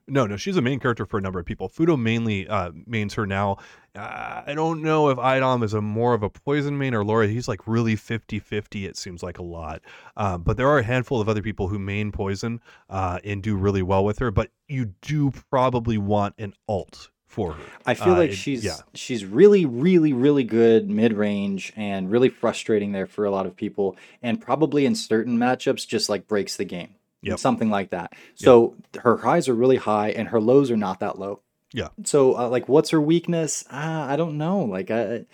[0.07, 1.69] No, no, she's a main character for a number of people.
[1.71, 3.57] Fudo mainly uh, mains her now.
[3.97, 7.27] Uh, I don't know if Idom is a more of a poison main or Laura.
[7.27, 9.81] He's like really 50 50, it seems like a lot.
[10.17, 13.57] Uh, but there are a handful of other people who main poison uh, and do
[13.57, 14.31] really well with her.
[14.31, 17.65] But you do probably want an alt for her.
[17.87, 18.77] I feel Uh, like it- she's yeah.
[18.93, 23.57] she's really, really, really good mid range and really frustrating there for a lot of
[23.57, 26.91] people, and probably in certain matchups just like breaks the game.
[27.25, 27.39] Yep.
[27.39, 28.12] Something like that.
[28.35, 31.41] So her highs are really high and her lows are not that low.
[31.72, 31.89] Yeah.
[32.05, 33.64] So uh, like, what's her weakness?
[33.70, 34.61] Uh, I don't know.
[34.61, 35.25] Like, I,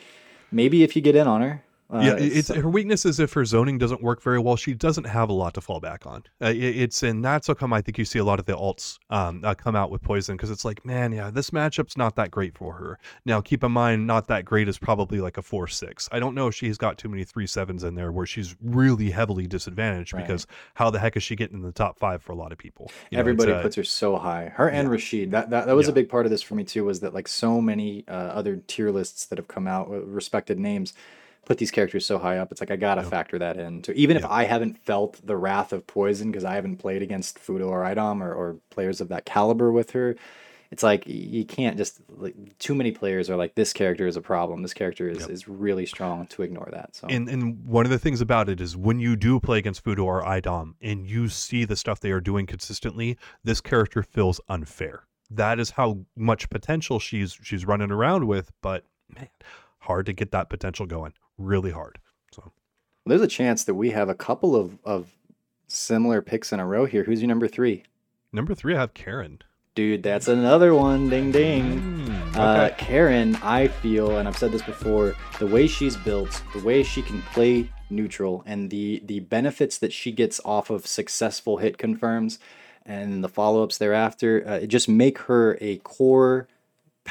[0.51, 1.65] maybe if you get in on her.
[1.93, 4.75] Uh, yeah, it- it's her weakness is if her zoning doesn't work very well, she
[4.75, 6.23] doesn't have a lot to fall back on.
[6.41, 8.53] Uh, it- it's and that's how come I think you see a lot of the
[8.53, 12.17] alts um, uh, come out with poison because it's like, man, yeah, this matchup's not
[12.17, 12.99] that great for her.
[13.25, 16.09] Now, keep in mind, not that great is probably like a four six.
[16.13, 19.11] I don't know if she's got too many three sevens in there where she's really
[19.11, 20.25] heavily disadvantaged Right.
[20.27, 22.59] because how the heck is she getting in the top five for a lot of
[22.59, 22.91] people?
[23.11, 24.53] You know, Everybody uh, puts her so high.
[24.55, 25.33] Her and Rashid.
[25.33, 26.85] That that, that was a big part of this for me too.
[26.85, 30.59] Was that like so many uh, other tier lists that have come out with respected
[30.59, 30.95] names
[31.45, 32.53] put these characters so high up.
[32.53, 33.83] It's like I gotta factor that in.
[33.83, 37.39] So even if I haven't felt the wrath of poison because I haven't played against
[37.39, 40.17] Fudo or Idom or, or players of that caliber with her.
[40.71, 44.21] It's like you can't just like too many players are like this character is a
[44.21, 44.63] problem.
[44.63, 46.95] This character is, is really strong to ignore that.
[46.95, 49.85] So And and one of the things about it is when you do play against
[49.85, 54.41] Fudo or IDOM and you see the stuff they are doing consistently, this character feels
[54.49, 55.03] unfair.
[55.29, 59.29] That is how much potential she's she's running around with, but man,
[59.81, 61.15] hard to get that potential going.
[61.41, 61.99] Really hard.
[62.33, 62.53] So
[63.07, 65.09] there's a chance that we have a couple of, of
[65.69, 67.05] similar picks in a row here.
[67.05, 67.85] Who's your number three?
[68.33, 69.41] number three, I have Karin.
[69.75, 71.09] Dude, that's another one.
[71.09, 71.81] Ding ding.
[71.81, 72.71] Mm, Uh.
[72.77, 77.03] Karin, I feel, and I've said this before, the way she's built, the way she
[77.03, 82.39] can play neutral, and the the benefits that she gets off of successful hit confirms,
[82.85, 86.47] and the follow ups thereafter, uh, it just make her a core,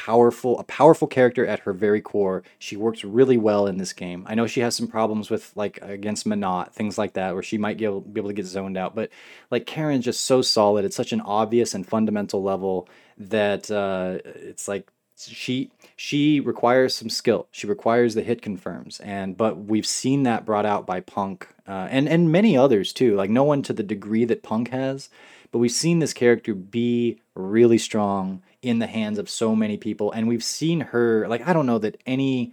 [0.06, 2.42] powerful, a powerful character at her very core.
[2.58, 4.24] She works really well in this game.
[4.26, 7.58] I know she has some problems with like against Menat, things like that, where she
[7.58, 9.10] might be able, be able to get zoned out, but
[9.50, 10.86] like Karin's just so solid.
[10.86, 12.88] It's such an obvious and fundamental level
[13.18, 17.46] that uh, it's like she she requires some skill.
[17.50, 21.88] She requires the hit confirms, and but we've seen that brought out by Punk uh,
[21.90, 23.16] and and many others too.
[23.16, 25.10] Like no one to the degree that Punk has,
[25.52, 30.12] but we've seen this character be really strong in the hands of so many people,
[30.12, 32.52] and we've seen her like I don't know that any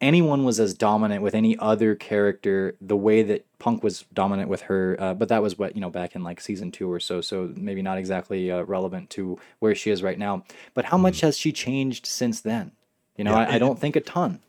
[0.00, 4.62] anyone was as dominant with any other character the way that Punk was dominant with
[4.62, 4.96] her.
[4.98, 7.20] Uh, but that was what you know back in like season two or so.
[7.20, 10.44] So maybe not exactly uh, relevant to where she is right now.
[10.74, 12.72] But how much has she changed since then?
[13.16, 14.40] You know, Yeah, I, I don't think a ton.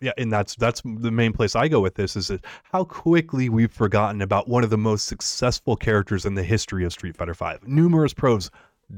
[0.00, 3.48] Yeah, and that's that's the main place I go with this is that how quickly
[3.48, 7.34] we've forgotten about one of the most successful characters in the history of Street Fighter
[7.34, 7.54] V.
[7.66, 8.50] Numerous pros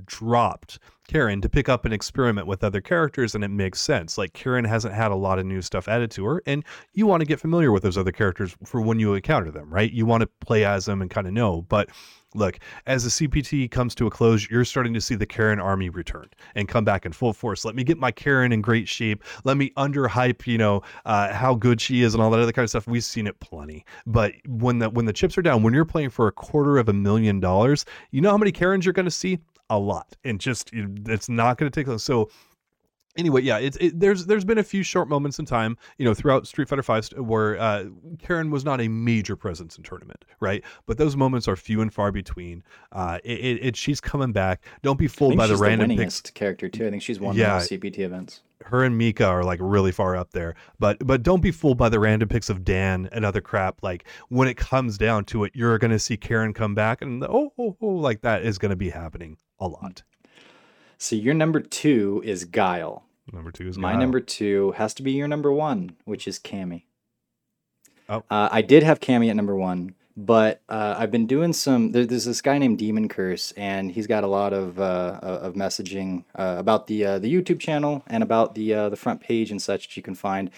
[0.05, 4.17] dropped Karin to pick up and experiment with other characters, and it makes sense.
[4.17, 7.21] Like Karin hasn't had a lot of new stuff added to her, and you want
[7.21, 9.91] to get familiar with those other characters for when you encounter them, right?
[9.91, 11.63] You want to play as them and kind of know.
[11.63, 11.89] But
[12.35, 15.89] look, as the CPT comes to a close, you're starting to see the Karin army
[15.89, 17.65] return and come back in full force.
[17.65, 19.25] Let me get my Karin in great shape.
[19.45, 22.65] Let me underhype, you know, uh, how good she is and all that other kind
[22.65, 22.87] of stuff.
[22.87, 23.85] We've seen it plenty.
[24.07, 26.89] But when the when the chips are down, when you're playing for a quarter of
[26.89, 29.39] a million dollars, you know how many Karins you're going to see?
[29.71, 31.99] A lot and just it's not going to take long.
[31.99, 32.29] So
[33.17, 36.13] anyway, yeah, it's it, there's there's been a few short moments in time, you know,
[36.13, 37.85] throughout Street Fighter Five where uh,
[38.19, 40.63] Karin was not a major presence in tournament, right?
[40.87, 42.63] But those moments are few and far between.
[42.93, 44.65] Uh, it, it, it she's coming back.
[44.83, 46.21] Don't be fooled by the random the picks.
[46.21, 46.87] character too.
[46.87, 48.43] I think she's won yeah, the CPT events.
[48.67, 51.89] Her and Mika are like really far up there, but but don't be fooled by
[51.89, 53.83] the random picks of Dan and other crap.
[53.83, 57.25] Like when it comes down to it, you're going to see Karin come back, and
[57.25, 60.03] oh, oh, oh like that is going to be happening a lot.
[60.99, 63.05] So your number two is Guile.
[63.33, 66.85] Number two is my number two has to be your number one, which is Cammy.
[68.09, 71.93] Oh, uh, I did have Cammy at number one, but uh, I've been doing some.
[71.93, 75.55] There, there's this guy named Demon Curse, and he's got a lot of uh, of
[75.55, 79.51] messaging uh, about the uh, the YouTube channel and about the uh, the front page
[79.51, 80.51] and such that you can find.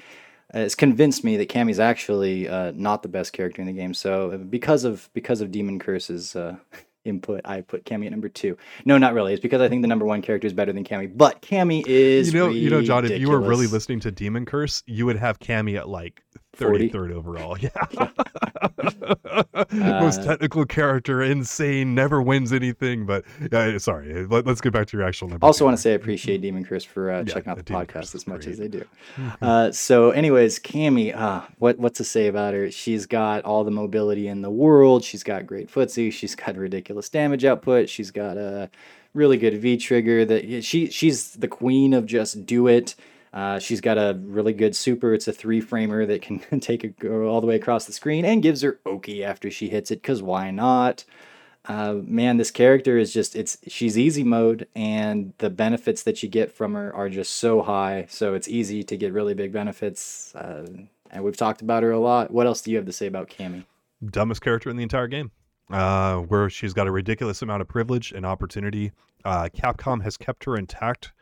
[0.54, 3.94] It's convinced me that Cammy's actually not the best character in the game.
[3.94, 6.36] So because of because of Demon Curse's
[7.04, 8.58] input, I put Cammy at number two.
[8.84, 9.32] No, not really.
[9.32, 11.10] It's because I think the number one character is better than Cammy.
[11.14, 12.62] But Cammy is you know, ridiculous.
[12.62, 13.04] you know, John.
[13.06, 16.22] If you were really listening to Demon Curse, you would have Cammy at like
[16.56, 17.56] 33rd overall.
[17.58, 17.70] Yeah.
[19.72, 23.06] Most uh, technical character, insane, never wins anything.
[23.06, 25.44] But uh, sorry, let, us get back to your actual number.
[25.44, 27.72] Also, want to say I appreciate Demon Curse for uh, yeah, checking out the, the
[27.72, 28.52] podcast as much great.
[28.52, 28.84] as they do.
[29.40, 32.70] Uh, so, anyways, Cammy, uh, what what to say about her?
[32.70, 35.04] She's got all the mobility in the world.
[35.04, 36.12] She's got great footsie.
[36.12, 37.88] She's got ridiculous damage output.
[37.88, 38.70] She's got a
[39.14, 40.24] really good V trigger.
[40.24, 42.94] That she she's the queen of just do it.
[43.32, 45.14] Uh, she's got a really good super.
[45.14, 48.42] It's a three framer that can take it all the way across the screen and
[48.42, 51.04] gives her Oki after she hits it, because why not?
[51.64, 56.28] Uh, man, this character is just it's she's easy mode, and the benefits that you
[56.28, 58.06] get from her are just so high.
[58.08, 60.34] So it's easy to get really big benefits.
[60.34, 60.66] Uh,
[61.10, 62.30] and we've talked about her a lot.
[62.30, 63.64] What else do you have to say about Cammy?
[64.04, 65.30] Dumbest character in the entire game.
[65.70, 68.92] Uh, where she's got a ridiculous amount of privilege and opportunity.
[69.24, 71.12] Uh, Capcom has kept her intact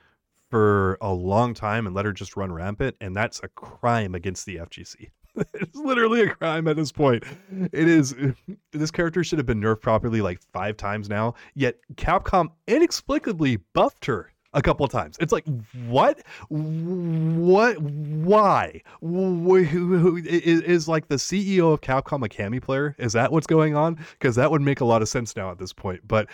[0.51, 4.47] for a long time and let her just run rampant, and that's a crime against
[4.47, 5.11] the FGC.
[5.55, 7.25] it's literally a crime at this point.
[7.51, 8.15] It is.
[8.73, 11.35] This character should have been nerfed properly like five times now.
[11.55, 15.17] Yet Capcom inexplicably buffed her a couple of times.
[15.21, 15.45] It's like
[15.89, 18.81] what, what, why?
[19.03, 22.95] Is, is like the CEO of Capcom a Cammy player?
[22.99, 23.99] Is that what's going on?
[24.13, 26.07] Because that would make a lot of sense now at this point.
[26.07, 26.29] But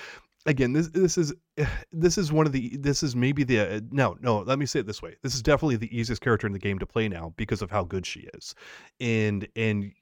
[0.47, 1.35] again this this is
[1.93, 4.81] this is one of the this is maybe the uh, no no let me say
[4.81, 5.17] it this way.
[5.23, 7.85] This is definitely the easiest character in the game to play now because of how
[7.85, 8.55] good she is.
[9.01, 9.93] And and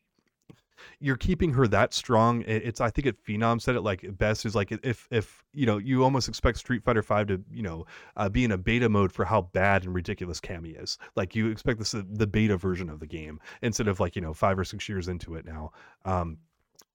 [1.00, 2.42] you're keeping her that strong.
[2.46, 5.78] It's i think it phenom said it like best is like if if you know
[5.78, 9.12] you almost expect street fighter 5 to you know uh, be in a beta mode
[9.12, 10.98] for how bad and ridiculous cammy is.
[11.16, 14.34] Like you expect this the beta version of the game instead of like you know
[14.34, 15.72] five or six years into it now.
[16.04, 16.38] Um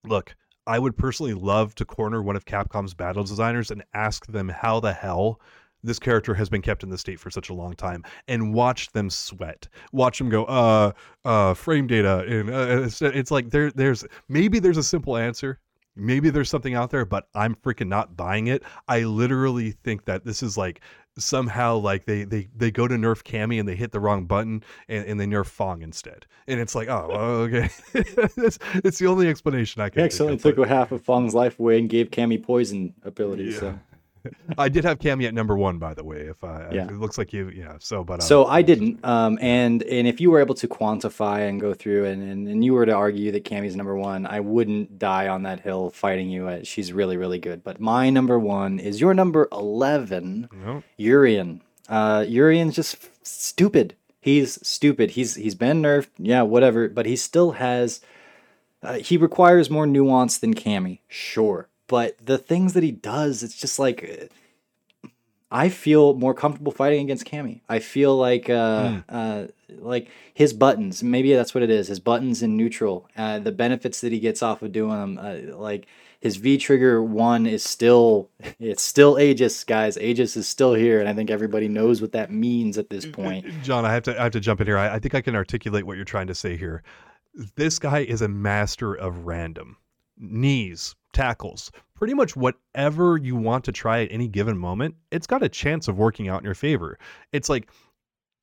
[0.05, 0.35] look
[0.69, 4.79] I would personally love to corner one of Capcom's battle designers and ask them how
[4.79, 5.41] the hell
[5.81, 8.91] this character has been kept in the state for such a long time and watch
[8.91, 9.67] them sweat.
[9.93, 10.91] Watch them go uh
[11.25, 15.59] uh frame data and uh, it's, it's like there there's maybe there's a simple answer.
[15.95, 18.61] Maybe there's something out there but i'm freaking not buying it.
[18.87, 20.81] I literally think that this is like
[21.19, 24.63] somehow like they they they go to nerf Cammy and they hit the wrong button
[24.87, 26.25] and, and they nerf F.A.N.G instead.
[26.47, 27.11] And it's like, oh,
[27.47, 27.69] okay.
[27.93, 30.01] it's, it's the only explanation I can.
[30.01, 30.41] Excellent.
[30.41, 33.55] Took half of F.A.N.G's life away and gave Cammy poison abilities.
[33.55, 33.59] Yeah.
[33.59, 33.79] So.
[34.57, 36.21] I did have Cammy at number one, by the way.
[36.21, 36.85] If I, yeah.
[36.85, 37.75] it looks like you, yeah.
[37.79, 39.03] So, but um, so I didn't.
[39.05, 42.63] Um, and and if you were able to quantify and go through and, and and
[42.63, 46.29] you were to argue that Cammy's number one, I wouldn't die on that hill fighting
[46.29, 46.47] you.
[46.47, 47.63] At, she's really really good.
[47.63, 50.83] But my number one is your number eleven, nope.
[50.97, 51.61] Urien.
[51.87, 53.95] Uh, Urien's just f- stupid.
[54.21, 55.11] He's stupid.
[55.11, 56.89] He's he's been nerfed, yeah, whatever.
[56.89, 58.01] But he still has.
[58.81, 63.57] Uh, he requires more nuance than Cammy, sure but the things that he does, it's
[63.57, 64.31] just like
[65.51, 67.61] I feel more comfortable fighting against Cammy.
[67.67, 69.03] I feel like uh, mm.
[69.09, 69.47] uh,
[69.79, 71.01] like his buttons.
[71.01, 71.87] Maybe that's what it is.
[71.87, 73.09] His buttons in neutral.
[73.17, 75.17] Uh, the benefits that he gets off of doing them.
[75.17, 75.87] Uh, like
[76.19, 78.29] his V trigger one is still
[78.59, 79.97] it's still Aegis, guys.
[79.97, 83.47] Aegis is still here, and I think everybody knows what that means at this point.
[83.63, 84.77] John, I have to I have to jump in here.
[84.77, 86.83] I, I think I can articulate what you're trying to say here.
[87.55, 89.77] This guy is a master of random
[90.19, 95.43] knees, tackles, pretty much whatever you want to try at any given moment, it's got
[95.43, 96.97] a chance of working out in your favor.
[97.31, 97.69] It's like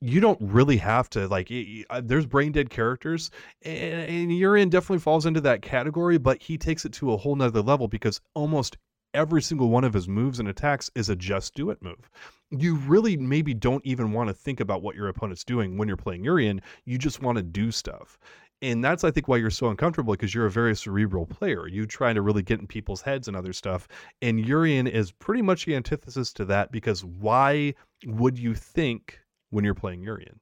[0.01, 1.51] you don't really have to like
[1.89, 3.31] uh, there's brain dead characters
[3.63, 7.35] and, and Urien definitely falls into that category but he takes it to a whole
[7.35, 8.77] nother level because almost
[9.13, 12.09] every single one of his moves and attacks is a just do it move
[12.51, 15.97] you really maybe don't even want to think about what your opponent's doing when you're
[15.97, 18.19] playing Urien you just want to do stuff
[18.61, 21.67] and that's I think why you're so uncomfortable because you're a very cerebral player.
[21.67, 23.87] You trying to really get in people's heads and other stuff.
[24.21, 27.75] And urien is pretty much the antithesis to that because why
[28.05, 29.19] would you think
[29.49, 30.39] when you're playing urien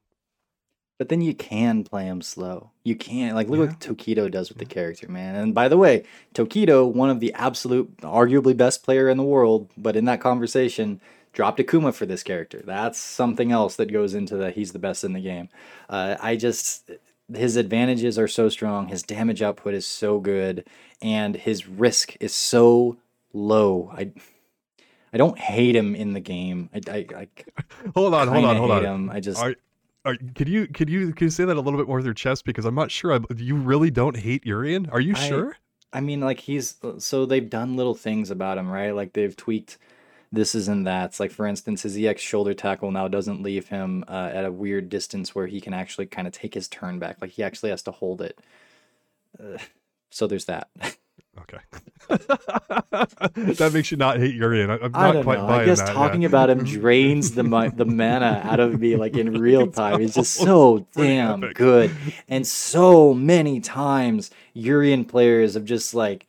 [0.98, 2.70] But then you can play him slow.
[2.84, 3.66] You can't like look yeah.
[3.66, 5.36] what Tokido does with the character, man.
[5.36, 9.70] And by the way, Tokido, one of the absolute, arguably best player in the world,
[9.76, 11.00] but in that conversation,
[11.32, 12.62] dropped Akuma for this character.
[12.64, 15.50] That's something else that goes into the he's the best in the game.
[15.88, 16.90] Uh, I just
[17.34, 18.88] his advantages are so strong.
[18.88, 20.66] His damage output is so good,
[21.02, 22.98] and his risk is so
[23.32, 23.90] low.
[23.92, 24.12] I
[25.12, 26.68] I don't hate him in the game.
[26.74, 27.28] I, I, I
[27.94, 28.84] hold on, hold on, hold on.
[28.84, 29.10] Him.
[29.10, 29.40] I just.
[29.40, 29.54] Are,
[30.04, 32.14] are, could you could you could you say that a little bit more with your
[32.14, 33.14] chest because I'm not sure.
[33.14, 34.88] I, you really don't hate Urien?
[34.90, 35.56] Are you I, sure?
[35.92, 38.90] I mean, like he's so they've done little things about him, right?
[38.90, 39.78] Like they've tweaked
[40.32, 41.20] this is and that's.
[41.20, 44.88] Like for instance, his EX shoulder tackle now doesn't leave him uh, at a weird
[44.88, 47.18] distance where he can actually kind of take his turn back.
[47.20, 48.38] Like he actually has to hold it.
[49.38, 49.58] Uh,
[50.10, 50.68] so there's that.
[51.38, 51.58] Okay.
[52.08, 54.70] that makes you not hate Urien.
[54.70, 55.48] I'm not I don't quite know.
[55.48, 56.28] I guess that, talking yeah.
[56.28, 57.42] about him drains the
[57.76, 60.00] the mana out of me like in real time.
[60.00, 61.56] He's just so damn epic.
[61.56, 61.90] good.
[62.28, 66.26] And so many times Urien players have just like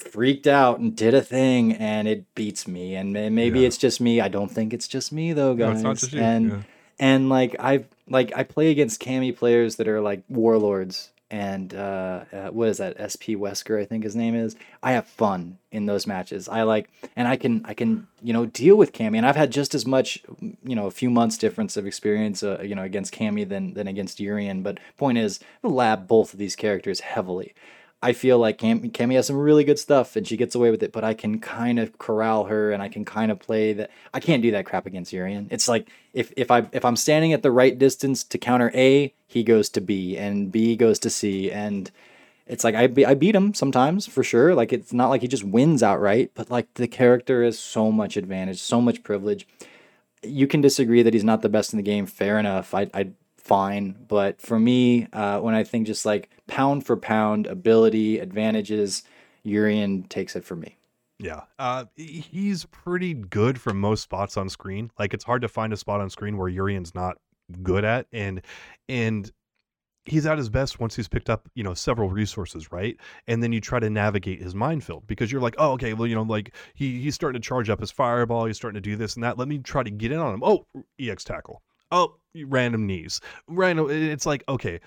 [0.00, 2.94] freaked out and did a thing and it beats me.
[2.94, 3.66] And maybe yeah.
[3.66, 4.20] it's just me.
[4.20, 5.82] I don't think it's just me though, guys.
[5.82, 6.62] No, and yeah.
[6.98, 12.24] and like I like I play against Cammy players that are like warlords and uh,
[12.32, 14.56] uh, what is that SP Wesker I think his name is.
[14.82, 16.48] I have fun in those matches.
[16.48, 19.52] I like and I can I can you know deal with Cammy and I've had
[19.52, 23.14] just as much you know a few months difference of experience uh, you know against
[23.14, 24.62] Cammy than than against Urien.
[24.62, 27.54] But point is, I lab both of these characters heavily.
[28.02, 30.82] I feel like Cam- Cammy has some really good stuff and she gets away with
[30.82, 33.90] it, but I can kind of corral her and I can kind of play that.
[34.14, 35.48] I can't do that crap against Urien.
[35.50, 39.12] It's like if if I if I'm standing at the right distance to counter A,
[39.26, 41.90] he goes to B and B goes to C and
[42.46, 44.54] it's like I, be, I beat him sometimes for sure.
[44.54, 48.16] Like it's not like he just wins outright, but like the character has so much
[48.16, 49.46] advantage, so much privilege.
[50.22, 52.06] You can disagree that he's not the best in the game.
[52.06, 52.74] Fair enough.
[52.74, 53.10] I I
[53.50, 53.96] fine.
[54.06, 59.02] But for me, uh, when I think just like pound for pound ability advantages,
[59.42, 60.76] Urien takes it for me.
[61.18, 64.92] Yeah, uh, he's pretty good for most spots on screen.
[65.00, 67.18] Like it's hard to find a spot on screen where Urien's not
[67.60, 68.40] good at, and
[68.88, 69.30] and
[70.04, 72.96] he's at his best once he's picked up you know several resources right
[73.28, 76.14] and then you try to navigate his minefield because you're like oh okay well you
[76.14, 79.14] know like he he's starting to charge up his fireball he's starting to do this
[79.14, 80.64] and that let me try to get in on him oh
[80.98, 81.60] ex tackle
[81.92, 83.20] oh, random knees.
[83.46, 83.90] Random.
[83.90, 84.80] It's like, okay,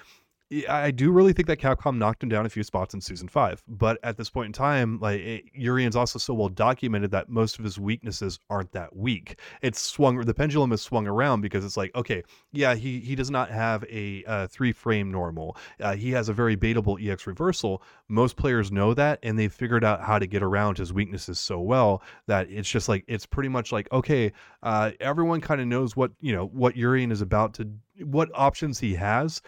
[0.70, 3.64] I do really think that Capcom knocked him down a few spots in season five,
[3.68, 7.58] but at this point in time, like it, Urien's also so well documented that most
[7.58, 9.40] of his weaknesses aren't that weak.
[9.62, 13.32] It's swung, the pendulum is swung around because it's like, okay, yeah, he he does
[13.32, 15.58] not have a uh, three frame normal.
[15.80, 17.82] Uh, he has a very baitable EX reversal.
[18.08, 21.60] Most players know that, and they've figured out how to get around his weaknesses so
[21.60, 24.32] well that it's just like it's pretty much like, okay,
[24.62, 27.70] uh, everyone kind of knows what you know what Urien is about to,
[28.02, 29.42] what options he has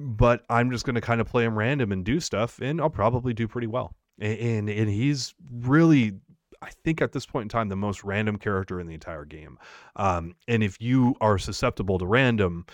[0.00, 2.90] but I'm just going to kind of play him random and do stuff, and I'll
[2.90, 3.94] probably do pretty well.
[4.18, 6.12] And and he's really,
[6.62, 9.58] I think at this point in time, the most random character in the entire game.
[9.96, 12.66] Um, and if you are susceptible to random,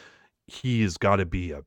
[0.47, 1.63] he's got to be a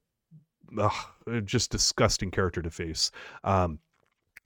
[0.77, 3.11] ugh, just disgusting character to face.
[3.43, 3.79] Um,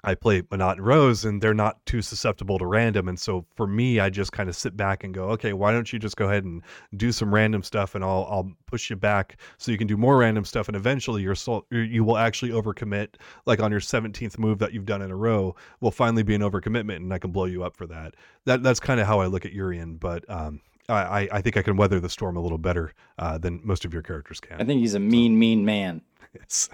[0.03, 3.07] I play Menat and Rose, and they're not too susceptible to random.
[3.07, 5.91] And so for me, I just kind of sit back and go, okay, why don't
[5.91, 6.61] you just go ahead and
[6.95, 10.17] do some random stuff, and I'll I'll push you back so you can do more
[10.17, 13.15] random stuff, and eventually your soul you will actually overcommit.
[13.45, 16.41] Like on your 17th move that you've done in a row, will finally be an
[16.41, 18.15] overcommitment, and I can blow you up for that.
[18.45, 21.61] That that's kind of how I look at Urien, but um, I, I think I
[21.61, 24.61] can weather the storm a little better uh, than most of your characters can.
[24.61, 26.01] I think he's a mean, mean man.
[26.33, 26.69] Yes.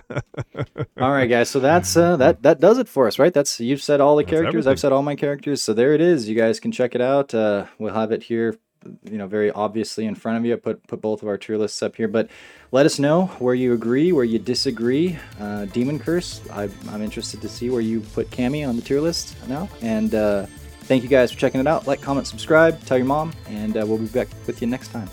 [1.00, 1.50] all right, guys.
[1.50, 3.34] So that's uh, that that does it for us, right?
[3.34, 4.50] That's you've said all the that's characters.
[4.50, 4.72] Everything.
[4.72, 5.62] I've said all my characters.
[5.62, 6.28] So there it is.
[6.28, 7.34] You guys can check it out.
[7.34, 8.58] Uh, we'll have it here,
[9.04, 10.54] you know, very obviously in front of you.
[10.54, 12.30] I put put both of our tier lists up here, but
[12.72, 15.18] let us know where you agree, where you disagree.
[15.40, 16.42] Uh, Demon Curse.
[16.52, 19.70] I, I'm interested to see where you put Cammy on the tier list now.
[19.82, 20.48] And uh,
[20.82, 21.88] thank you guys for checking it out.
[21.88, 25.10] Like, comment, subscribe, tell your mom, and uh, we'll be back with you next time.